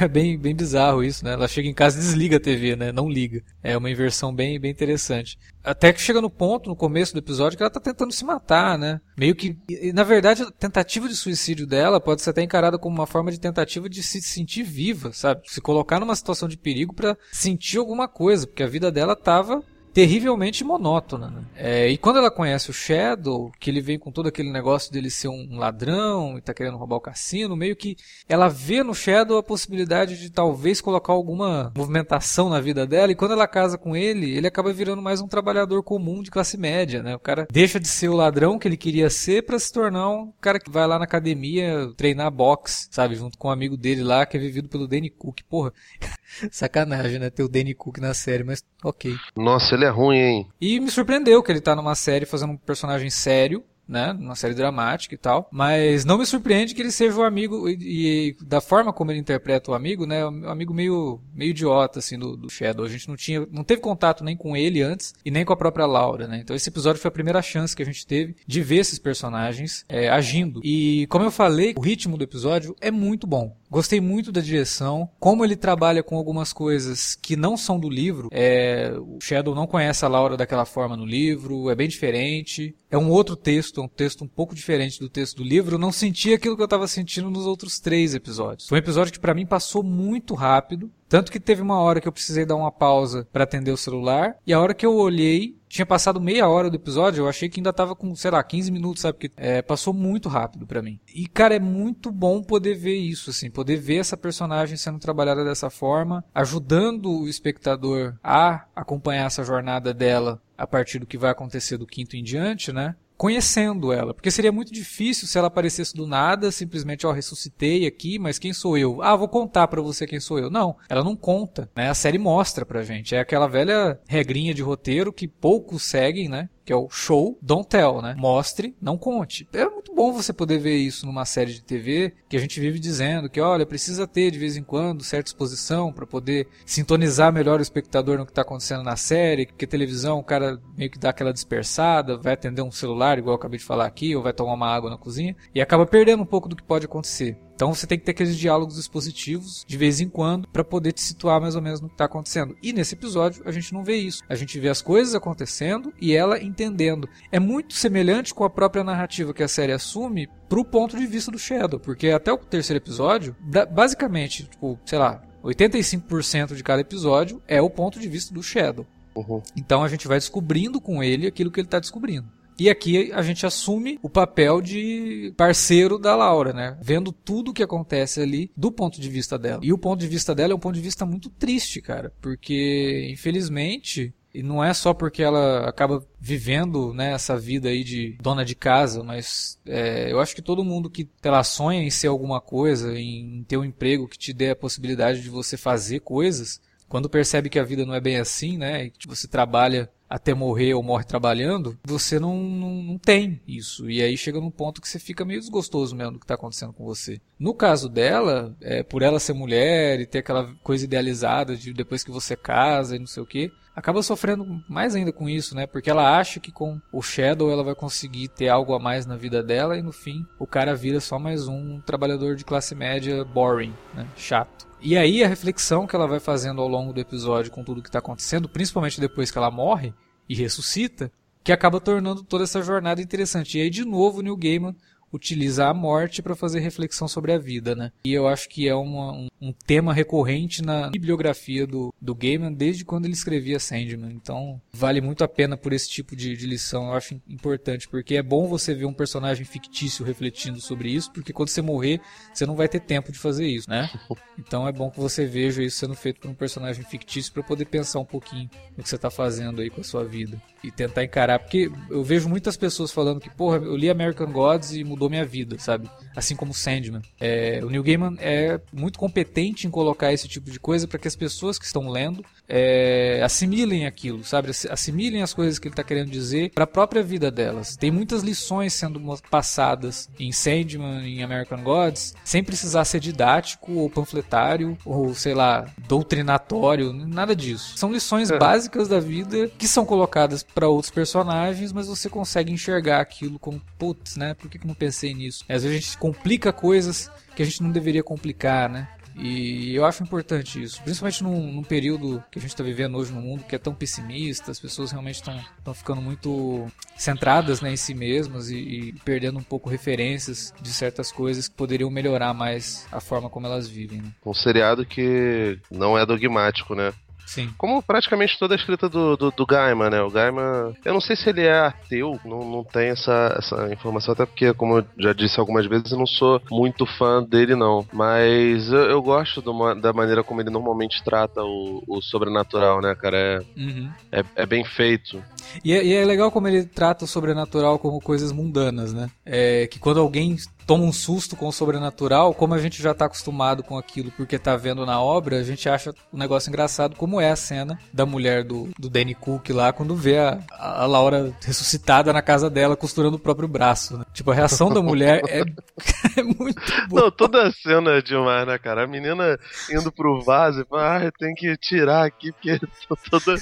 é 0.00 0.06
bem, 0.06 0.38
bem 0.38 0.54
bizarro 0.54 1.02
isso, 1.02 1.24
né? 1.24 1.32
Ela 1.32 1.48
chega 1.48 1.68
em 1.68 1.74
casa 1.74 1.98
e 1.98 2.00
desliga 2.00 2.36
a 2.36 2.40
TV, 2.40 2.76
né? 2.76 2.92
Não 2.92 3.08
liga. 3.08 3.42
É 3.60 3.76
uma 3.76 3.90
inversão 3.90 4.32
bem, 4.32 4.60
bem 4.60 4.70
interessante. 4.70 5.36
Até 5.64 5.92
que 5.92 6.00
chega 6.00 6.20
no 6.20 6.30
ponto, 6.30 6.70
no 6.70 6.76
começo 6.76 7.12
do 7.12 7.18
episódio, 7.18 7.56
que 7.56 7.62
ela 7.64 7.70
tá 7.70 7.80
tentando 7.80 8.12
se 8.12 8.24
matar, 8.24 8.78
né? 8.78 9.00
Meio 9.18 9.34
que. 9.34 9.58
Na 9.92 10.04
verdade, 10.04 10.44
a 10.44 10.50
tentativa 10.52 11.08
de 11.08 11.16
suicídio 11.16 11.66
dela 11.66 12.00
pode 12.00 12.22
ser 12.22 12.30
até 12.30 12.42
encarada 12.42 12.78
como 12.78 12.94
uma 12.94 13.06
forma 13.06 13.32
de 13.32 13.40
tentativa 13.40 13.88
de 13.88 14.00
se 14.00 14.22
sentir 14.22 14.62
viva, 14.62 15.12
sabe? 15.12 15.42
Se 15.46 15.60
colocar 15.60 15.98
numa 15.98 16.14
situação 16.14 16.48
de 16.48 16.56
perigo 16.56 16.94
para 16.94 17.16
sentir 17.32 17.78
alguma 17.78 18.06
coisa, 18.06 18.46
porque 18.46 18.62
a 18.62 18.68
vida 18.68 18.92
dela 18.92 19.16
tava 19.16 19.60
terrivelmente 19.96 20.62
monótona. 20.62 21.28
Né? 21.28 21.42
É, 21.56 21.88
e 21.88 21.96
quando 21.96 22.18
ela 22.18 22.30
conhece 22.30 22.68
o 22.68 22.74
Shadow, 22.74 23.50
que 23.58 23.70
ele 23.70 23.80
vem 23.80 23.98
com 23.98 24.12
todo 24.12 24.26
aquele 24.28 24.52
negócio 24.52 24.92
dele 24.92 25.08
ser 25.08 25.28
um 25.28 25.56
ladrão 25.56 26.36
e 26.36 26.42
tá 26.42 26.52
querendo 26.52 26.76
roubar 26.76 26.96
o 26.96 27.00
cassino, 27.00 27.56
meio 27.56 27.74
que 27.74 27.96
ela 28.28 28.46
vê 28.46 28.82
no 28.82 28.94
Shadow 28.94 29.38
a 29.38 29.42
possibilidade 29.42 30.20
de 30.20 30.28
talvez 30.28 30.82
colocar 30.82 31.14
alguma 31.14 31.72
movimentação 31.74 32.50
na 32.50 32.60
vida 32.60 32.86
dela. 32.86 33.10
E 33.10 33.14
quando 33.14 33.32
ela 33.32 33.48
casa 33.48 33.78
com 33.78 33.96
ele, 33.96 34.36
ele 34.36 34.46
acaba 34.46 34.70
virando 34.70 35.00
mais 35.00 35.22
um 35.22 35.26
trabalhador 35.26 35.82
comum 35.82 36.22
de 36.22 36.30
classe 36.30 36.58
média, 36.58 37.02
né? 37.02 37.16
O 37.16 37.18
cara 37.18 37.48
deixa 37.50 37.80
de 37.80 37.88
ser 37.88 38.10
o 38.10 38.16
ladrão 38.16 38.58
que 38.58 38.68
ele 38.68 38.76
queria 38.76 39.08
ser 39.08 39.46
para 39.46 39.58
se 39.58 39.72
tornar 39.72 40.10
um 40.10 40.30
cara 40.42 40.60
que 40.60 40.68
vai 40.68 40.86
lá 40.86 40.98
na 40.98 41.06
academia 41.06 41.90
treinar 41.96 42.30
boxe, 42.30 42.88
sabe? 42.90 43.14
Junto 43.14 43.38
com 43.38 43.48
um 43.48 43.50
amigo 43.50 43.78
dele 43.78 44.02
lá, 44.02 44.26
que 44.26 44.36
é 44.36 44.40
vivido 44.40 44.68
pelo 44.68 44.86
Danny 44.86 45.08
Cook. 45.08 45.40
Porra, 45.48 45.72
sacanagem, 46.52 47.18
né? 47.18 47.30
Ter 47.30 47.44
o 47.44 47.48
Danny 47.48 47.72
Cook 47.72 47.96
na 47.96 48.12
série, 48.12 48.44
mas 48.44 48.62
ok. 48.84 49.16
Nossa, 49.34 49.74
ele 49.74 49.85
é 49.86 49.90
ruim, 49.90 50.18
hein? 50.18 50.46
E 50.60 50.80
me 50.80 50.90
surpreendeu 50.90 51.42
que 51.42 51.50
ele 51.50 51.60
tá 51.60 51.74
numa 51.74 51.94
série 51.94 52.26
fazendo 52.26 52.52
um 52.52 52.56
personagem 52.56 53.10
sério, 53.10 53.64
né? 53.88 54.12
Uma 54.12 54.34
série 54.34 54.54
dramática 54.54 55.14
e 55.14 55.18
tal. 55.18 55.48
Mas 55.50 56.04
não 56.04 56.18
me 56.18 56.26
surpreende 56.26 56.74
que 56.74 56.82
ele 56.82 56.90
seja 56.90 57.16
o 57.16 57.22
amigo 57.22 57.68
e, 57.68 57.76
e 57.80 58.44
da 58.44 58.60
forma 58.60 58.92
como 58.92 59.10
ele 59.10 59.20
interpreta 59.20 59.70
o 59.70 59.74
amigo, 59.74 60.06
né? 60.06 60.26
Um 60.26 60.48
amigo 60.48 60.74
meio, 60.74 61.20
meio 61.34 61.50
idiota, 61.50 62.00
assim, 62.00 62.18
do, 62.18 62.36
do, 62.36 62.50
Shadow. 62.50 62.84
A 62.84 62.88
gente 62.88 63.08
não 63.08 63.16
tinha, 63.16 63.46
não 63.50 63.62
teve 63.62 63.80
contato 63.80 64.24
nem 64.24 64.36
com 64.36 64.56
ele 64.56 64.82
antes 64.82 65.14
e 65.24 65.30
nem 65.30 65.44
com 65.44 65.52
a 65.52 65.56
própria 65.56 65.86
Laura, 65.86 66.26
né? 66.26 66.38
Então 66.42 66.56
esse 66.56 66.68
episódio 66.68 67.00
foi 67.00 67.08
a 67.08 67.12
primeira 67.12 67.40
chance 67.40 67.76
que 67.76 67.82
a 67.82 67.86
gente 67.86 68.06
teve 68.06 68.34
de 68.46 68.62
ver 68.62 68.78
esses 68.78 68.98
personagens 68.98 69.84
é, 69.88 70.08
agindo. 70.08 70.60
E 70.64 71.06
como 71.08 71.24
eu 71.24 71.30
falei, 71.30 71.74
o 71.76 71.80
ritmo 71.80 72.16
do 72.16 72.24
episódio 72.24 72.74
é 72.80 72.90
muito 72.90 73.26
bom. 73.26 73.56
Gostei 73.70 74.00
muito 74.00 74.30
da 74.30 74.40
direção, 74.40 75.08
como 75.18 75.44
ele 75.44 75.56
trabalha 75.56 76.02
com 76.02 76.16
algumas 76.16 76.52
coisas 76.52 77.14
que 77.14 77.36
não 77.36 77.56
são 77.56 77.78
do 77.78 77.88
livro. 77.88 78.28
É, 78.30 78.94
o 78.98 79.18
Shadow 79.20 79.54
não 79.54 79.66
conhece 79.66 80.04
a 80.04 80.08
Laura 80.08 80.36
daquela 80.36 80.64
forma 80.64 80.96
no 80.96 81.04
livro, 81.04 81.68
é 81.70 81.74
bem 81.74 81.88
diferente. 81.88 82.74
É 82.90 82.96
um 82.96 83.10
outro 83.10 83.34
texto, 83.34 83.80
é 83.80 83.84
um 83.84 83.88
texto 83.88 84.22
um 84.22 84.28
pouco 84.28 84.54
diferente 84.54 85.00
do 85.00 85.08
texto 85.08 85.38
do 85.38 85.44
livro. 85.44 85.74
Eu 85.74 85.78
não 85.78 85.90
senti 85.90 86.32
aquilo 86.32 86.54
que 86.54 86.62
eu 86.62 86.66
estava 86.66 86.86
sentindo 86.86 87.30
nos 87.30 87.46
outros 87.46 87.80
três 87.80 88.14
episódios. 88.14 88.68
Foi 88.68 88.78
um 88.78 88.82
episódio 88.82 89.12
que 89.12 89.18
para 89.18 89.34
mim 89.34 89.44
passou 89.44 89.82
muito 89.82 90.34
rápido. 90.34 90.90
Tanto 91.08 91.30
que 91.30 91.38
teve 91.38 91.62
uma 91.62 91.78
hora 91.78 92.00
que 92.00 92.08
eu 92.08 92.12
precisei 92.12 92.44
dar 92.44 92.56
uma 92.56 92.72
pausa 92.72 93.26
para 93.32 93.44
atender 93.44 93.70
o 93.70 93.76
celular. 93.76 94.36
E 94.46 94.52
a 94.52 94.60
hora 94.60 94.74
que 94.74 94.84
eu 94.84 94.94
olhei, 94.94 95.56
tinha 95.68 95.86
passado 95.86 96.20
meia 96.20 96.48
hora 96.48 96.70
do 96.70 96.76
episódio, 96.76 97.22
eu 97.22 97.28
achei 97.28 97.48
que 97.48 97.60
ainda 97.60 97.72
tava 97.72 97.94
com, 97.94 98.14
sei 98.14 98.30
lá, 98.30 98.42
15 98.42 98.72
minutos, 98.72 99.02
sabe? 99.02 99.18
Porque 99.18 99.30
é, 99.36 99.62
passou 99.62 99.92
muito 99.94 100.28
rápido 100.28 100.66
para 100.66 100.82
mim. 100.82 100.98
E, 101.14 101.26
cara, 101.26 101.54
é 101.54 101.60
muito 101.60 102.10
bom 102.10 102.42
poder 102.42 102.74
ver 102.74 102.96
isso, 102.96 103.30
assim, 103.30 103.50
poder 103.50 103.76
ver 103.76 103.96
essa 103.96 104.16
personagem 104.16 104.76
sendo 104.76 104.98
trabalhada 104.98 105.44
dessa 105.44 105.70
forma, 105.70 106.24
ajudando 106.34 107.10
o 107.10 107.28
espectador 107.28 108.14
a 108.22 108.64
acompanhar 108.74 109.26
essa 109.26 109.44
jornada 109.44 109.94
dela 109.94 110.40
a 110.58 110.66
partir 110.66 110.98
do 110.98 111.06
que 111.06 111.18
vai 111.18 111.30
acontecer 111.30 111.76
do 111.76 111.86
quinto 111.86 112.16
em 112.16 112.22
diante, 112.22 112.72
né? 112.72 112.96
Conhecendo 113.16 113.92
ela, 113.92 114.12
porque 114.12 114.30
seria 114.30 114.52
muito 114.52 114.72
difícil 114.72 115.26
se 115.26 115.38
ela 115.38 115.48
aparecesse 115.48 115.94
do 115.94 116.06
nada, 116.06 116.50
simplesmente 116.50 117.06
ó, 117.06 117.12
ressuscitei 117.12 117.86
aqui, 117.86 118.18
mas 118.18 118.38
quem 118.38 118.52
sou 118.52 118.76
eu? 118.76 119.02
Ah, 119.02 119.16
vou 119.16 119.28
contar 119.28 119.68
para 119.68 119.80
você 119.80 120.06
quem 120.06 120.20
sou 120.20 120.38
eu. 120.38 120.50
Não, 120.50 120.76
ela 120.88 121.02
não 121.02 121.16
conta, 121.16 121.70
né? 121.74 121.88
A 121.88 121.94
série 121.94 122.18
mostra 122.18 122.66
pra 122.66 122.82
gente, 122.82 123.14
é 123.14 123.20
aquela 123.20 123.46
velha 123.46 123.98
regrinha 124.06 124.54
de 124.54 124.62
roteiro 124.62 125.12
que 125.12 125.26
poucos 125.26 125.82
seguem, 125.82 126.28
né? 126.28 126.48
Que 126.66 126.72
é 126.72 126.76
o 126.76 126.90
show, 126.90 127.38
don't 127.40 127.68
tell, 127.68 128.02
né? 128.02 128.16
Mostre, 128.18 128.74
não 128.82 128.98
conte. 128.98 129.48
É 129.52 129.64
muito 129.66 129.94
bom 129.94 130.12
você 130.12 130.32
poder 130.32 130.58
ver 130.58 130.74
isso 130.76 131.06
numa 131.06 131.24
série 131.24 131.54
de 131.54 131.62
TV 131.62 132.12
que 132.28 132.36
a 132.36 132.40
gente 132.40 132.58
vive 132.58 132.80
dizendo 132.80 133.30
que, 133.30 133.40
olha, 133.40 133.64
precisa 133.64 134.04
ter 134.04 134.32
de 134.32 134.38
vez 134.38 134.56
em 134.56 134.64
quando 134.64 135.04
certa 135.04 135.28
exposição 135.28 135.92
para 135.92 136.04
poder 136.04 136.48
sintonizar 136.66 137.32
melhor 137.32 137.60
o 137.60 137.62
espectador 137.62 138.18
no 138.18 138.26
que 138.26 138.32
está 138.32 138.42
acontecendo 138.42 138.82
na 138.82 138.96
série, 138.96 139.46
porque 139.46 139.64
televisão 139.64 140.18
o 140.18 140.24
cara 140.24 140.60
meio 140.76 140.90
que 140.90 140.98
dá 140.98 141.10
aquela 141.10 141.32
dispersada, 141.32 142.18
vai 142.18 142.32
atender 142.32 142.62
um 142.62 142.72
celular, 142.72 143.16
igual 143.16 143.34
eu 143.34 143.38
acabei 143.38 143.60
de 143.60 143.64
falar 143.64 143.86
aqui, 143.86 144.16
ou 144.16 144.22
vai 144.22 144.32
tomar 144.32 144.54
uma 144.54 144.68
água 144.68 144.90
na 144.90 144.98
cozinha, 144.98 145.36
e 145.54 145.60
acaba 145.60 145.86
perdendo 145.86 146.24
um 146.24 146.26
pouco 146.26 146.48
do 146.48 146.56
que 146.56 146.64
pode 146.64 146.86
acontecer. 146.86 147.38
Então 147.56 147.72
você 147.72 147.86
tem 147.86 147.98
que 147.98 148.04
ter 148.04 148.10
aqueles 148.10 148.36
diálogos 148.36 148.76
expositivos 148.76 149.64
de 149.66 149.78
vez 149.78 149.98
em 149.98 150.10
quando 150.10 150.46
para 150.48 150.62
poder 150.62 150.92
te 150.92 151.00
situar 151.00 151.40
mais 151.40 151.56
ou 151.56 151.62
menos 151.62 151.80
no 151.80 151.88
que 151.88 151.94
está 151.94 152.04
acontecendo. 152.04 152.54
E 152.62 152.70
nesse 152.70 152.94
episódio 152.94 153.42
a 153.46 153.50
gente 153.50 153.72
não 153.72 153.82
vê 153.82 153.96
isso. 153.96 154.22
A 154.28 154.34
gente 154.34 154.60
vê 154.60 154.68
as 154.68 154.82
coisas 154.82 155.14
acontecendo 155.14 155.90
e 155.98 156.14
ela 156.14 156.40
entendendo. 156.40 157.08
É 157.32 157.40
muito 157.40 157.72
semelhante 157.72 158.34
com 158.34 158.44
a 158.44 158.50
própria 158.50 158.84
narrativa 158.84 159.32
que 159.32 159.42
a 159.42 159.48
série 159.48 159.72
assume 159.72 160.28
pro 160.50 160.66
ponto 160.66 160.98
de 160.98 161.06
vista 161.06 161.30
do 161.30 161.38
Shadow, 161.38 161.80
porque 161.80 162.10
até 162.10 162.30
o 162.30 162.36
terceiro 162.36 162.82
episódio, 162.82 163.34
basicamente, 163.72 164.44
tipo, 164.44 164.78
sei 164.84 164.98
lá, 164.98 165.22
85% 165.42 166.54
de 166.54 166.62
cada 166.62 166.82
episódio 166.82 167.42
é 167.48 167.62
o 167.62 167.70
ponto 167.70 167.98
de 167.98 168.06
vista 168.06 168.34
do 168.34 168.42
Shadow. 168.42 168.86
Uhum. 169.14 169.42
Então 169.56 169.82
a 169.82 169.88
gente 169.88 170.06
vai 170.06 170.18
descobrindo 170.18 170.78
com 170.78 171.02
ele 171.02 171.26
aquilo 171.26 171.50
que 171.50 171.58
ele 171.58 171.66
está 171.66 171.78
descobrindo. 171.78 172.28
E 172.58 172.70
aqui 172.70 173.12
a 173.12 173.22
gente 173.22 173.44
assume 173.44 173.98
o 174.02 174.08
papel 174.08 174.60
de 174.60 175.32
parceiro 175.36 175.98
da 175.98 176.16
Laura, 176.16 176.52
né? 176.52 176.78
Vendo 176.80 177.12
tudo 177.12 177.50
o 177.50 177.54
que 177.54 177.62
acontece 177.62 178.20
ali 178.20 178.50
do 178.56 178.72
ponto 178.72 179.00
de 179.00 179.08
vista 179.08 179.38
dela. 179.38 179.60
E 179.62 179.72
o 179.72 179.78
ponto 179.78 180.00
de 180.00 180.08
vista 180.08 180.34
dela 180.34 180.52
é 180.52 180.56
um 180.56 180.60
ponto 180.60 180.74
de 180.74 180.80
vista 180.80 181.04
muito 181.04 181.28
triste, 181.28 181.82
cara. 181.82 182.12
Porque, 182.20 183.08
infelizmente, 183.10 184.14
e 184.36 184.42
não 184.42 184.62
é 184.62 184.74
só 184.74 184.92
porque 184.92 185.22
ela 185.22 185.66
acaba 185.66 186.06
vivendo 186.20 186.92
né, 186.92 187.12
essa 187.12 187.38
vida 187.38 187.70
aí 187.70 187.82
de 187.82 188.18
dona 188.20 188.44
de 188.44 188.54
casa, 188.54 189.02
mas 189.02 189.58
é, 189.64 190.12
eu 190.12 190.20
acho 190.20 190.34
que 190.34 190.42
todo 190.42 190.62
mundo 190.62 190.90
que 190.90 191.08
ela 191.22 191.42
sonha 191.42 191.82
em 191.82 191.88
ser 191.88 192.08
alguma 192.08 192.38
coisa, 192.38 192.98
em 192.98 193.44
ter 193.48 193.56
um 193.56 193.64
emprego 193.64 194.06
que 194.06 194.18
te 194.18 194.34
dê 194.34 194.50
a 194.50 194.56
possibilidade 194.56 195.22
de 195.22 195.30
você 195.30 195.56
fazer 195.56 196.00
coisas, 196.00 196.60
quando 196.88 197.10
percebe 197.10 197.48
que 197.48 197.58
a 197.58 197.64
vida 197.64 197.84
não 197.84 197.94
é 197.94 198.00
bem 198.00 198.16
assim, 198.16 198.56
né, 198.56 198.84
e 198.84 198.90
que 198.90 199.08
você 199.08 199.26
trabalha 199.26 199.90
até 200.08 200.32
morrer 200.34 200.74
ou 200.74 200.82
morre 200.82 201.04
trabalhando, 201.04 201.76
você 201.84 202.18
não, 202.18 202.36
não, 202.36 202.82
não, 202.82 202.98
tem 202.98 203.40
isso. 203.46 203.90
E 203.90 204.00
aí 204.00 204.16
chega 204.16 204.40
num 204.40 204.50
ponto 204.50 204.80
que 204.80 204.88
você 204.88 204.98
fica 204.98 205.24
meio 205.24 205.40
desgostoso 205.40 205.96
mesmo 205.96 206.12
do 206.12 206.18
que 206.20 206.24
está 206.24 206.34
acontecendo 206.34 206.72
com 206.72 206.84
você. 206.84 207.20
No 207.38 207.52
caso 207.52 207.88
dela, 207.88 208.54
é, 208.60 208.82
por 208.82 209.02
ela 209.02 209.18
ser 209.18 209.32
mulher 209.32 210.00
e 210.00 210.06
ter 210.06 210.18
aquela 210.18 210.54
coisa 210.62 210.84
idealizada 210.84 211.56
de 211.56 211.72
depois 211.72 212.04
que 212.04 212.10
você 212.10 212.36
casa 212.36 212.94
e 212.94 213.00
não 213.00 213.06
sei 213.06 213.22
o 213.22 213.26
que, 213.26 213.50
acaba 213.74 214.02
sofrendo 214.02 214.62
mais 214.68 214.94
ainda 214.94 215.12
com 215.12 215.28
isso, 215.28 215.54
né? 215.54 215.66
Porque 215.66 215.90
ela 215.90 216.18
acha 216.18 216.40
que 216.40 216.50
com 216.50 216.80
o 216.92 217.02
Shadow 217.02 217.50
ela 217.50 217.62
vai 217.62 217.74
conseguir 217.74 218.28
ter 218.28 218.48
algo 218.48 218.74
a 218.74 218.78
mais 218.78 219.04
na 219.04 219.16
vida 219.16 219.42
dela 219.42 219.76
e 219.76 219.82
no 219.82 219.92
fim 219.92 220.24
o 220.38 220.46
cara 220.46 220.74
vira 220.74 221.00
só 221.00 221.18
mais 221.18 221.46
um 221.46 221.80
trabalhador 221.80 222.36
de 222.36 222.44
classe 222.44 222.74
média 222.74 223.24
boring, 223.24 223.74
né? 223.92 224.06
Chato. 224.16 224.66
E 224.88 224.96
aí 224.96 225.24
a 225.24 225.26
reflexão 225.26 225.84
que 225.84 225.96
ela 225.96 226.06
vai 226.06 226.20
fazendo 226.20 226.62
ao 226.62 226.68
longo 226.68 226.92
do 226.92 227.00
episódio 227.00 227.50
com 227.50 227.64
tudo 227.64 227.82
que 227.82 227.88
está 227.88 227.98
acontecendo, 227.98 228.48
principalmente 228.48 229.00
depois 229.00 229.32
que 229.32 229.36
ela 229.36 229.50
morre 229.50 229.92
e 230.28 230.34
ressuscita, 230.36 231.10
que 231.42 231.50
acaba 231.50 231.80
tornando 231.80 232.22
toda 232.22 232.44
essa 232.44 232.62
jornada 232.62 233.02
interessante. 233.02 233.58
E 233.58 233.62
aí 233.62 233.68
de 233.68 233.84
novo 233.84 234.20
o 234.20 234.22
Neil 234.22 234.36
Gaiman 234.36 234.76
utiliza 235.16 235.66
a 235.66 235.74
morte 235.74 236.22
para 236.22 236.36
fazer 236.36 236.60
reflexão 236.60 237.08
sobre 237.08 237.32
a 237.32 237.38
vida, 237.38 237.74
né? 237.74 237.92
E 238.04 238.12
eu 238.12 238.28
acho 238.28 238.48
que 238.48 238.68
é 238.68 238.74
uma, 238.74 239.12
um, 239.12 239.28
um, 239.40 239.52
tema 239.52 239.92
recorrente 239.92 240.62
na 240.62 240.90
bibliografia 240.90 241.66
do, 241.66 241.92
do 242.00 242.14
Gaiman 242.14 242.52
desde 242.52 242.84
quando 242.84 243.06
ele 243.06 243.14
escrevia 243.14 243.58
Sandman. 243.58 244.12
Então, 244.12 244.60
vale 244.72 245.00
muito 245.00 245.24
a 245.24 245.28
pena 245.28 245.56
por 245.56 245.72
esse 245.72 245.88
tipo 245.88 246.14
de, 246.14 246.36
de 246.36 246.46
lição. 246.46 246.88
Eu 246.88 246.94
acho 246.94 247.20
importante, 247.28 247.88
porque 247.88 248.16
é 248.16 248.22
bom 248.22 248.46
você 248.46 248.74
ver 248.74 248.86
um 248.86 248.92
personagem 248.92 249.44
fictício 249.44 250.04
refletindo 250.04 250.60
sobre 250.60 250.90
isso, 250.90 251.10
porque 251.12 251.32
quando 251.32 251.48
você 251.48 251.62
morrer, 251.62 252.00
você 252.32 252.46
não 252.46 252.56
vai 252.56 252.68
ter 252.68 252.80
tempo 252.80 253.10
de 253.10 253.18
fazer 253.18 253.46
isso, 253.46 253.68
né? 253.68 253.90
Então 254.38 254.68
é 254.68 254.72
bom 254.72 254.90
que 254.90 255.00
você 255.00 255.24
veja 255.24 255.62
isso 255.62 255.78
sendo 255.78 255.94
feito 255.94 256.20
por 256.20 256.30
um 256.30 256.34
personagem 256.34 256.84
fictício 256.84 257.32
para 257.32 257.42
poder 257.42 257.64
pensar 257.64 258.00
um 258.00 258.04
pouquinho 258.04 258.50
no 258.76 258.82
que 258.82 258.88
você 258.88 258.96
está 258.96 259.10
fazendo 259.10 259.62
aí 259.62 259.70
com 259.70 259.80
a 259.80 259.84
sua 259.84 260.04
vida 260.04 260.40
e 260.66 260.70
tentar 260.70 261.04
encarar, 261.04 261.38
porque 261.38 261.70
eu 261.88 262.02
vejo 262.02 262.28
muitas 262.28 262.56
pessoas 262.56 262.90
falando 262.90 263.20
que, 263.20 263.30
porra, 263.30 263.58
eu 263.58 263.76
li 263.76 263.88
American 263.88 264.30
Gods 264.32 264.72
e 264.72 264.82
mudou 264.82 265.08
minha 265.08 265.24
vida, 265.24 265.56
sabe? 265.58 265.88
Assim 266.14 266.34
como 266.34 266.52
Sandman. 266.52 267.02
É, 267.20 267.60
o 267.62 267.70
Neil 267.70 267.82
Gaiman 267.82 268.16
é 268.18 268.60
muito 268.72 268.98
competente 268.98 269.66
em 269.66 269.70
colocar 269.70 270.12
esse 270.12 270.26
tipo 270.26 270.50
de 270.50 270.58
coisa 270.58 270.88
para 270.88 270.98
que 270.98 271.06
as 271.06 271.14
pessoas 271.14 271.58
que 271.58 271.64
estão 271.64 271.88
lendo 271.88 272.24
é, 272.48 273.20
assimilem 273.24 273.86
aquilo, 273.86 274.24
sabe? 274.24 274.50
Assimilem 274.70 275.22
as 275.22 275.32
coisas 275.32 275.58
que 275.58 275.68
ele 275.68 275.72
está 275.72 275.84
querendo 275.84 276.10
dizer 276.10 276.50
para 276.50 276.64
a 276.64 276.66
própria 276.66 277.02
vida 277.02 277.30
delas. 277.30 277.76
Tem 277.76 277.90
muitas 277.90 278.22
lições 278.22 278.72
sendo 278.72 279.00
passadas 279.30 280.08
em 280.18 280.32
Sandman, 280.32 281.06
em 281.06 281.22
American 281.22 281.62
Gods, 281.62 282.14
sem 282.24 282.42
precisar 282.42 282.84
ser 282.84 283.00
didático 283.00 283.72
ou 283.72 283.90
panfletário 283.90 284.76
ou, 284.84 285.14
sei 285.14 285.34
lá, 285.34 285.66
doutrinatório, 285.86 286.92
nada 286.92 287.34
disso. 287.34 287.76
São 287.76 287.92
lições 287.92 288.30
é. 288.30 288.38
básicas 288.38 288.88
da 288.88 289.00
vida 289.00 289.48
que 289.58 289.68
são 289.68 289.84
colocadas 289.84 290.42
para 290.56 290.68
outros 290.68 290.90
personagens, 290.90 291.70
mas 291.70 291.86
você 291.86 292.08
consegue 292.08 292.50
enxergar 292.50 293.02
aquilo 293.02 293.38
como, 293.38 293.60
putz, 293.78 294.16
né? 294.16 294.32
Por 294.32 294.48
que, 294.48 294.58
que 294.58 294.66
não 294.66 294.74
pensei 294.74 295.12
nisso? 295.12 295.44
Às 295.46 295.64
vezes 295.64 295.76
a 295.76 295.80
gente 295.80 295.98
complica 295.98 296.50
coisas 296.50 297.10
que 297.34 297.42
a 297.42 297.44
gente 297.44 297.62
não 297.62 297.70
deveria 297.70 298.02
complicar, 298.02 298.70
né? 298.70 298.88
E 299.18 299.74
eu 299.74 299.84
acho 299.84 300.02
importante 300.02 300.62
isso, 300.62 300.82
principalmente 300.82 301.22
num, 301.22 301.52
num 301.52 301.62
período 301.62 302.22
que 302.30 302.38
a 302.38 302.42
gente 302.42 302.50
está 302.50 302.62
vivendo 302.62 302.96
hoje 302.98 303.12
no 303.12 303.20
mundo 303.20 303.44
que 303.44 303.54
é 303.54 303.58
tão 303.58 303.74
pessimista, 303.74 304.50
as 304.50 304.60
pessoas 304.60 304.92
realmente 304.92 305.16
estão 305.16 305.74
ficando 305.74 306.02
muito 306.02 306.66
centradas 306.96 307.62
né, 307.62 307.72
em 307.72 307.76
si 307.78 307.94
mesmas 307.94 308.50
e, 308.50 308.56
e, 308.56 308.92
perdendo 309.04 309.38
um 309.38 309.42
pouco 309.42 309.70
referências 309.70 310.52
de 310.60 310.68
certas 310.70 311.10
coisas 311.10 311.48
que 311.48 311.54
poderiam 311.54 311.90
melhorar 311.90 312.34
mais 312.34 312.86
a 312.92 313.00
forma 313.00 313.30
como 313.30 313.46
elas 313.46 313.66
vivem. 313.66 314.02
Né? 314.02 314.10
Um 314.24 314.34
seriado 314.34 314.84
que 314.84 315.58
não 315.70 315.96
é 315.96 316.04
dogmático, 316.04 316.74
né? 316.74 316.92
Sim. 317.26 317.52
Como 317.58 317.82
praticamente 317.82 318.38
toda 318.38 318.54
a 318.54 318.56
escrita 318.56 318.88
do, 318.88 319.16
do, 319.16 319.30
do 319.32 319.46
Gaiman, 319.46 319.90
né? 319.90 320.00
O 320.00 320.10
Gaiman, 320.10 320.74
eu 320.84 320.94
não 320.94 321.00
sei 321.00 321.16
se 321.16 321.28
ele 321.28 321.42
é 321.42 321.58
ateu, 321.58 322.18
não, 322.24 322.38
não 322.40 322.64
tem 322.64 322.88
essa, 322.88 323.34
essa 323.36 323.72
informação, 323.72 324.12
até 324.12 324.24
porque, 324.24 324.54
como 324.54 324.78
eu 324.78 324.86
já 324.96 325.12
disse 325.12 325.38
algumas 325.40 325.66
vezes, 325.66 325.90
eu 325.90 325.98
não 325.98 326.06
sou 326.06 326.40
muito 326.50 326.86
fã 326.86 327.22
dele, 327.22 327.56
não. 327.56 327.86
Mas 327.92 328.70
eu, 328.70 328.84
eu 328.90 329.02
gosto 329.02 329.42
do, 329.42 329.74
da 329.74 329.92
maneira 329.92 330.22
como 330.22 330.40
ele 330.40 330.50
normalmente 330.50 331.02
trata 331.02 331.42
o, 331.42 331.82
o 331.88 332.00
sobrenatural, 332.00 332.80
né, 332.80 332.94
cara? 332.94 333.16
É, 333.16 333.38
uhum. 333.56 333.90
é, 334.12 334.24
é, 334.36 334.46
bem 334.46 334.64
feito. 334.64 335.22
E 335.64 335.72
é, 335.72 335.84
e 335.84 335.92
é 335.92 336.04
legal 336.04 336.30
como 336.30 336.46
ele 336.46 336.64
trata 336.64 337.04
o 337.04 337.08
sobrenatural 337.08 337.78
como 337.78 338.00
coisas 338.00 338.30
mundanas, 338.30 338.92
né? 338.92 339.10
É, 339.24 339.66
que 339.66 339.78
quando 339.78 340.00
alguém 340.00 340.36
toma 340.66 340.84
um 340.84 340.92
susto 340.92 341.36
com 341.36 341.46
o 341.46 341.52
sobrenatural, 341.52 342.34
como 342.34 342.52
a 342.52 342.58
gente 342.58 342.82
já 342.82 342.90
está 342.90 343.06
acostumado 343.06 343.62
com 343.62 343.78
aquilo 343.78 344.10
porque 344.10 344.38
tá 344.38 344.56
vendo 344.56 344.84
na 344.84 345.00
obra, 345.00 345.38
a 345.38 345.42
gente 345.44 345.68
acha 345.68 345.94
um 346.12 346.18
negócio 346.18 346.48
engraçado, 346.48 346.96
como 346.96 347.20
é 347.20 347.30
a 347.30 347.36
cena 347.36 347.78
da 347.92 348.04
mulher 348.04 348.42
do, 348.42 348.68
do 348.78 348.90
Danny 348.90 349.14
Cook 349.14 349.50
lá, 349.50 349.72
quando 349.72 349.94
vê 349.94 350.18
a, 350.18 350.40
a 350.50 350.86
Laura 350.86 351.32
ressuscitada 351.44 352.12
na 352.12 352.20
casa 352.20 352.50
dela, 352.50 352.76
costurando 352.76 353.16
o 353.16 353.20
próprio 353.20 353.46
braço. 353.46 353.96
Né? 353.96 354.04
Tipo, 354.12 354.32
a 354.32 354.34
reação 354.34 354.72
da 354.72 354.82
mulher 354.82 355.22
é, 355.28 355.40
é 356.18 356.22
muito 356.22 356.60
boa. 356.88 357.02
Não, 357.02 357.10
toda 357.10 357.46
a 357.46 357.52
cena 357.52 357.92
é 357.92 358.02
demais, 358.02 358.46
né, 358.46 358.58
cara? 358.58 358.84
A 358.84 358.86
menina 358.86 359.38
indo 359.70 359.92
pro 359.92 360.20
vaso 360.22 360.62
e 360.62 360.64
fala, 360.64 361.06
ah, 361.06 361.12
tem 361.16 361.34
que 361.34 361.56
tirar 361.56 362.04
aqui 362.04 362.32
porque 362.32 362.58
tô 362.88 362.96
toda 363.10 363.36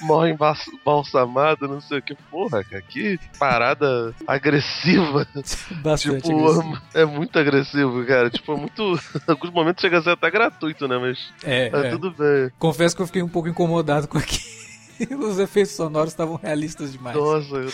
morre 0.00 0.30
embalsamada, 0.30 1.68
não 1.68 1.80
sei 1.80 1.98
o 1.98 2.02
que. 2.02 2.14
Porra, 2.30 2.64
cara, 2.64 2.82
que 2.82 3.18
parada 3.38 4.14
agressiva. 4.26 5.26
Bastante 5.82 6.22
tipo, 6.22 6.38
agressiva 6.38 6.63
é 6.94 7.04
muito 7.04 7.38
agressivo, 7.38 8.04
cara. 8.04 8.30
Tipo, 8.30 8.52
é 8.52 8.56
muito. 8.56 9.00
Alguns 9.26 9.50
momentos 9.50 9.80
chega 9.80 9.98
a 9.98 10.02
ser 10.02 10.10
até 10.10 10.30
gratuito, 10.30 10.86
né? 10.88 10.98
Mas. 10.98 11.18
É, 11.44 11.70
é. 11.72 11.90
tudo 11.90 12.10
bem. 12.10 12.50
Confesso 12.58 12.94
que 12.94 13.02
eu 13.02 13.06
fiquei 13.06 13.22
um 13.22 13.28
pouco 13.28 13.48
incomodado 13.48 14.08
com 14.08 14.18
aquilo. 14.18 14.64
Os 15.28 15.38
efeitos 15.38 15.72
sonoros 15.72 16.12
estavam 16.12 16.36
realistas 16.36 16.92
demais. 16.92 17.16
Nossa, 17.16 17.60
não, 17.60 17.68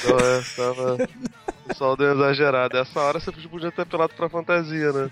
tava. 0.56 1.08
O 1.62 1.72
pessoal 1.72 1.96
deu 1.96 2.12
exagerado. 2.12 2.76
Essa 2.76 2.98
hora 2.98 3.20
você 3.20 3.30
podia 3.30 3.70
ter 3.70 3.82
apelado 3.82 4.12
pra 4.14 4.28
fantasia, 4.28 4.92
né? 4.92 5.10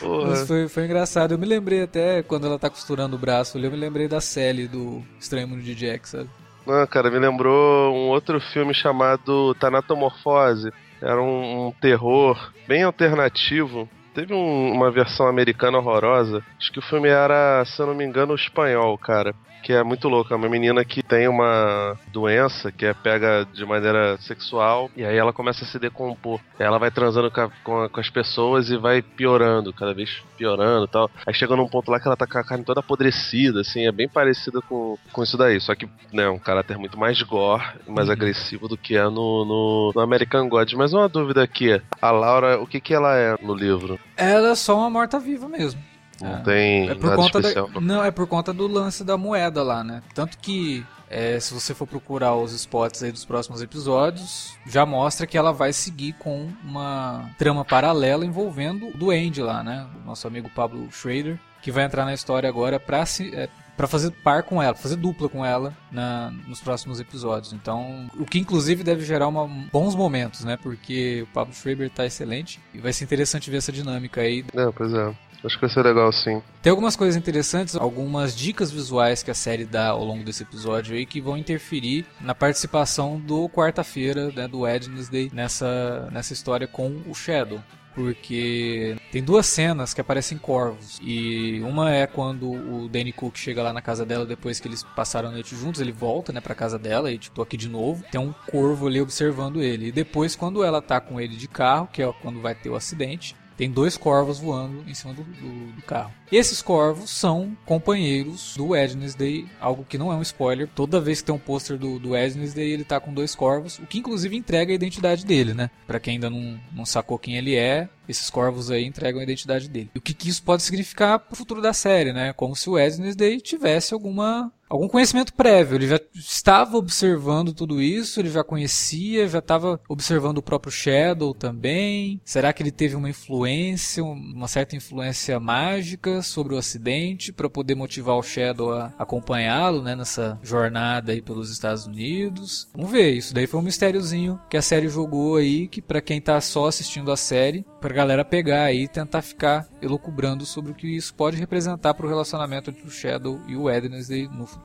Porra. 0.00 0.30
Mas 0.30 0.48
foi, 0.48 0.68
foi 0.68 0.84
engraçado. 0.84 1.32
Eu 1.32 1.38
me 1.38 1.46
lembrei 1.46 1.82
até 1.82 2.24
quando 2.24 2.46
ela 2.46 2.58
tá 2.58 2.68
costurando 2.68 3.14
o 3.14 3.18
braço 3.18 3.56
ali, 3.56 3.66
eu 3.66 3.70
me 3.70 3.76
lembrei 3.76 4.08
da 4.08 4.20
Sally 4.20 4.66
do 4.66 5.04
Estranho 5.20 5.46
Mundo 5.46 5.62
de 5.62 5.76
Jack, 5.76 6.08
sabe? 6.08 6.28
Não, 6.66 6.86
cara, 6.86 7.10
me 7.10 7.18
lembrou 7.18 7.94
um 7.94 8.08
outro 8.08 8.40
filme 8.40 8.74
chamado 8.74 9.54
Tanatomorfose. 9.54 10.70
Era 11.00 11.22
um, 11.22 11.68
um 11.68 11.72
terror 11.72 12.52
bem 12.66 12.82
alternativo 12.82 13.88
teve 14.18 14.34
um, 14.34 14.72
uma 14.72 14.90
versão 14.90 15.28
americana 15.28 15.78
horrorosa. 15.78 16.44
Acho 16.58 16.72
que 16.72 16.80
o 16.80 16.82
filme 16.82 17.08
era, 17.08 17.64
se 17.64 17.80
eu 17.80 17.86
não 17.86 17.94
me 17.94 18.04
engano, 18.04 18.34
espanhol, 18.34 18.98
cara 18.98 19.32
que 19.62 19.72
é 19.72 19.82
muito 19.82 20.08
louca. 20.08 20.34
É 20.34 20.36
uma 20.36 20.48
menina 20.48 20.84
que 20.84 21.02
tem 21.02 21.28
uma 21.28 21.98
doença 22.12 22.72
que 22.72 22.86
é 22.86 22.94
pega 22.94 23.46
de 23.52 23.64
maneira 23.64 24.16
sexual 24.18 24.90
e 24.96 25.04
aí 25.04 25.16
ela 25.16 25.32
começa 25.32 25.64
a 25.64 25.66
se 25.66 25.78
decompor. 25.78 26.40
Ela 26.58 26.78
vai 26.78 26.90
transando 26.90 27.30
com, 27.30 27.40
a, 27.40 27.50
com, 27.62 27.82
a, 27.82 27.88
com 27.88 28.00
as 28.00 28.10
pessoas 28.10 28.70
e 28.70 28.76
vai 28.76 29.02
piorando, 29.02 29.72
cada 29.72 29.92
vez 29.92 30.22
piorando 30.36 30.86
e 30.86 30.88
tal. 30.88 31.10
Aí 31.26 31.34
chega 31.34 31.56
num 31.56 31.68
ponto 31.68 31.90
lá 31.90 32.00
que 32.00 32.06
ela 32.06 32.16
tá 32.16 32.26
com 32.26 32.38
a 32.38 32.44
carne 32.44 32.64
toda 32.64 32.80
apodrecida, 32.80 33.60
assim, 33.60 33.86
é 33.86 33.92
bem 33.92 34.08
parecida 34.08 34.60
com, 34.62 34.96
com 35.12 35.22
isso 35.22 35.36
daí. 35.36 35.60
Só 35.60 35.74
que, 35.74 35.88
né, 36.12 36.28
um 36.28 36.38
caráter 36.38 36.78
muito 36.78 36.98
mais 36.98 37.20
gore, 37.22 37.64
mais 37.86 38.08
uhum. 38.08 38.14
agressivo 38.14 38.68
do 38.68 38.76
que 38.76 38.96
é 38.96 39.04
no, 39.04 39.44
no, 39.44 39.92
no 39.94 40.00
American 40.00 40.48
God. 40.48 40.72
Mas 40.74 40.92
uma 40.92 41.08
dúvida 41.08 41.42
aqui, 41.42 41.80
a 42.00 42.10
Laura, 42.10 42.60
o 42.60 42.66
que 42.66 42.80
que 42.80 42.94
ela 42.94 43.16
é 43.16 43.36
no 43.42 43.54
livro? 43.54 43.98
Ela 44.18 44.50
é 44.50 44.54
só 44.54 44.76
uma 44.76 44.90
morta-viva 44.90 45.48
mesmo. 45.48 45.80
Não 46.20 46.36
é. 46.36 46.40
tem 46.40 46.90
é 46.90 46.94
por 46.94 47.14
conta 47.14 47.38
especial. 47.38 47.68
Da, 47.68 47.80
não, 47.80 48.04
é 48.04 48.10
por 48.10 48.26
conta 48.26 48.52
do 48.52 48.66
lance 48.66 49.04
da 49.04 49.16
moeda 49.16 49.62
lá, 49.62 49.84
né? 49.84 50.02
Tanto 50.14 50.36
que 50.38 50.84
é, 51.08 51.38
se 51.40 51.54
você 51.54 51.72
for 51.74 51.86
procurar 51.86 52.34
os 52.34 52.52
spots 52.52 53.02
aí 53.02 53.12
dos 53.12 53.24
próximos 53.24 53.62
episódios, 53.62 54.56
já 54.66 54.84
mostra 54.84 55.26
que 55.26 55.38
ela 55.38 55.52
vai 55.52 55.72
seguir 55.72 56.14
com 56.14 56.50
uma 56.64 57.30
trama 57.38 57.64
paralela 57.64 58.26
envolvendo 58.26 58.88
o 58.88 58.96
Duende 58.96 59.40
lá, 59.40 59.62
né? 59.62 59.86
O 60.02 60.06
nosso 60.06 60.26
amigo 60.26 60.50
Pablo 60.50 60.90
Schrader, 60.90 61.38
que 61.62 61.70
vai 61.70 61.84
entrar 61.84 62.04
na 62.04 62.14
história 62.14 62.48
agora 62.48 62.80
pra, 62.80 63.04
é, 63.32 63.48
para 63.78 63.86
fazer 63.86 64.10
par 64.10 64.42
com 64.42 64.60
ela, 64.60 64.74
fazer 64.74 64.96
dupla 64.96 65.28
com 65.28 65.46
ela 65.46 65.72
na, 65.92 66.32
nos 66.48 66.60
próximos 66.60 66.98
episódios. 66.98 67.52
Então, 67.52 68.10
o 68.18 68.24
que 68.24 68.40
inclusive 68.40 68.82
deve 68.82 69.04
gerar 69.04 69.28
uma, 69.28 69.46
bons 69.72 69.94
momentos, 69.94 70.44
né? 70.44 70.58
Porque 70.60 71.22
o 71.22 71.26
Pablo 71.32 71.54
Schreiber 71.54 71.88
tá 71.88 72.04
excelente 72.04 72.60
e 72.74 72.80
vai 72.80 72.92
ser 72.92 73.04
interessante 73.04 73.48
ver 73.48 73.58
essa 73.58 73.70
dinâmica 73.70 74.20
aí. 74.20 74.44
É, 74.52 74.70
pois 74.72 74.92
é. 74.92 75.14
Acho 75.44 75.54
que 75.54 75.60
vai 75.60 75.70
ser 75.70 75.84
legal 75.84 76.12
sim. 76.12 76.42
Tem 76.60 76.70
algumas 76.70 76.96
coisas 76.96 77.14
interessantes, 77.14 77.76
algumas 77.76 78.34
dicas 78.34 78.72
visuais 78.72 79.22
que 79.22 79.30
a 79.30 79.34
série 79.34 79.64
dá 79.64 79.90
ao 79.90 80.04
longo 80.04 80.24
desse 80.24 80.42
episódio 80.42 80.96
aí 80.96 81.06
que 81.06 81.20
vão 81.20 81.38
interferir 81.38 82.04
na 82.20 82.34
participação 82.34 83.20
do 83.20 83.48
quarta-feira, 83.48 84.32
né, 84.32 84.48
do 84.48 84.62
Wednesday, 84.62 85.30
nessa, 85.32 86.08
nessa 86.10 86.32
história 86.32 86.66
com 86.66 87.00
o 87.06 87.14
Shadow 87.14 87.60
porque 87.98 88.96
tem 89.10 89.20
duas 89.20 89.44
cenas 89.44 89.92
que 89.92 90.00
aparecem 90.00 90.38
corvos. 90.38 91.00
E 91.02 91.60
uma 91.62 91.92
é 91.92 92.06
quando 92.06 92.48
o 92.48 92.88
Danny 92.88 93.12
Cook 93.12 93.36
chega 93.36 93.60
lá 93.60 93.72
na 93.72 93.82
casa 93.82 94.06
dela 94.06 94.24
depois 94.24 94.60
que 94.60 94.68
eles 94.68 94.84
passaram 94.94 95.30
a 95.30 95.32
noite 95.32 95.56
juntos, 95.56 95.80
ele 95.80 95.90
volta, 95.90 96.32
né, 96.32 96.40
pra 96.40 96.54
casa 96.54 96.78
dela 96.78 97.10
e 97.10 97.18
tipo, 97.18 97.34
tô 97.34 97.42
aqui 97.42 97.56
de 97.56 97.68
novo. 97.68 98.04
Tem 98.12 98.20
um 98.20 98.32
corvo 98.50 98.86
ali 98.86 99.00
observando 99.00 99.60
ele. 99.60 99.88
E 99.88 99.92
depois 99.92 100.36
quando 100.36 100.62
ela 100.62 100.80
tá 100.80 101.00
com 101.00 101.20
ele 101.20 101.34
de 101.34 101.48
carro, 101.48 101.88
que 101.92 102.00
é 102.00 102.12
quando 102.22 102.40
vai 102.40 102.54
ter 102.54 102.70
o 102.70 102.76
acidente, 102.76 103.34
tem 103.58 103.68
dois 103.68 103.96
corvos 103.96 104.38
voando 104.38 104.88
em 104.88 104.94
cima 104.94 105.12
do, 105.12 105.24
do, 105.24 105.72
do 105.72 105.82
carro. 105.82 106.12
Esses 106.30 106.62
corvos 106.62 107.10
são 107.10 107.56
companheiros 107.66 108.54
do 108.56 108.68
Wednesday, 108.68 109.46
algo 109.60 109.84
que 109.84 109.98
não 109.98 110.12
é 110.12 110.14
um 110.14 110.22
spoiler. 110.22 110.68
Toda 110.74 111.00
vez 111.00 111.20
que 111.20 111.26
tem 111.26 111.34
um 111.34 111.40
pôster 111.40 111.76
do, 111.76 111.98
do 111.98 112.10
Wednesday, 112.10 112.70
ele 112.70 112.84
tá 112.84 113.00
com 113.00 113.12
dois 113.12 113.34
corvos, 113.34 113.80
o 113.80 113.86
que 113.86 113.98
inclusive 113.98 114.36
entrega 114.36 114.70
a 114.70 114.74
identidade 114.74 115.26
dele, 115.26 115.54
né? 115.54 115.70
Pra 115.88 115.98
quem 115.98 116.14
ainda 116.14 116.30
não, 116.30 116.60
não 116.72 116.86
sacou 116.86 117.18
quem 117.18 117.36
ele 117.36 117.56
é, 117.56 117.88
esses 118.08 118.30
corvos 118.30 118.70
aí 118.70 118.84
entregam 118.84 119.20
a 119.20 119.24
identidade 119.24 119.68
dele. 119.68 119.90
E 119.92 119.98
o 119.98 120.02
que, 120.02 120.14
que 120.14 120.28
isso 120.28 120.42
pode 120.42 120.62
significar 120.62 121.18
pro 121.18 121.36
futuro 121.36 121.60
da 121.60 121.72
série, 121.72 122.12
né? 122.12 122.32
Como 122.32 122.54
se 122.54 122.70
o 122.70 122.74
Wednesday 122.74 123.40
tivesse 123.40 123.92
alguma 123.92 124.52
algum 124.68 124.88
conhecimento 124.88 125.32
prévio. 125.34 125.76
Ele 125.76 125.88
já 125.88 126.00
estava 126.14 126.76
observando 126.76 127.52
tudo 127.52 127.80
isso, 127.80 128.20
ele 128.20 128.30
já 128.30 128.44
conhecia, 128.44 129.28
já 129.28 129.38
estava 129.38 129.80
observando 129.88 130.38
o 130.38 130.42
próprio 130.42 130.72
Shadow 130.72 131.34
também. 131.34 132.20
Será 132.24 132.52
que 132.52 132.62
ele 132.62 132.70
teve 132.70 132.94
uma 132.94 133.08
influência, 133.08 134.04
uma 134.04 134.48
certa 134.48 134.76
influência 134.76 135.38
mágica 135.40 136.22
sobre 136.22 136.54
o 136.54 136.58
acidente 136.58 137.32
para 137.32 137.48
poder 137.48 137.74
motivar 137.74 138.16
o 138.16 138.22
Shadow 138.22 138.72
a 138.72 138.92
acompanhá-lo, 138.98 139.82
né, 139.82 139.96
nessa 139.96 140.38
jornada 140.42 141.12
aí 141.12 141.22
pelos 141.22 141.50
Estados 141.50 141.86
Unidos? 141.86 142.68
Vamos 142.74 142.90
ver, 142.90 143.12
isso 143.12 143.34
daí 143.34 143.46
foi 143.46 143.60
um 143.60 143.64
mistériozinho 143.64 144.38
que 144.50 144.56
a 144.56 144.62
série 144.62 144.88
jogou 144.88 145.36
aí, 145.36 145.68
que 145.68 145.80
para 145.80 146.00
quem 146.00 146.20
tá 146.20 146.40
só 146.40 146.66
assistindo 146.66 147.10
a 147.10 147.16
série, 147.16 147.64
pra 147.80 147.94
galera 147.94 148.24
pegar 148.24 148.64
aí 148.64 148.84
e 148.84 148.88
tentar 148.88 149.22
ficar 149.22 149.66
elucubrando 149.80 150.44
sobre 150.44 150.72
o 150.72 150.74
que 150.74 150.88
isso 150.88 151.14
pode 151.14 151.36
representar 151.36 151.94
pro 151.94 152.08
relacionamento 152.08 152.70
entre 152.70 152.86
o 152.86 152.90
Shadow 152.90 153.40
e 153.46 153.56
o 153.56 153.64
Wednesday 153.64 154.28
no 154.28 154.46
futuro. 154.46 154.57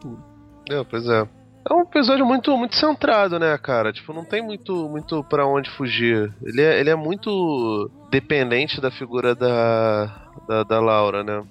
É, 0.69 0.83
pois 0.83 1.07
é. 1.07 1.27
É 1.69 1.73
um 1.73 1.81
episódio 1.81 2.25
muito, 2.25 2.55
muito 2.57 2.75
centrado, 2.75 3.39
né, 3.39 3.57
cara? 3.57 3.93
Tipo, 3.93 4.12
não 4.12 4.25
tem 4.25 4.41
muito, 4.41 4.89
muito 4.89 5.23
para 5.23 5.47
onde 5.47 5.69
fugir. 5.69 6.33
Ele 6.43 6.62
é, 6.62 6.79
ele 6.79 6.89
é 6.89 6.95
muito 6.95 7.89
dependente 8.09 8.81
da 8.81 8.91
figura 8.91 9.33
da, 9.33 10.29
da, 10.47 10.63
da 10.63 10.79
Laura, 10.81 11.23
né? 11.23 11.41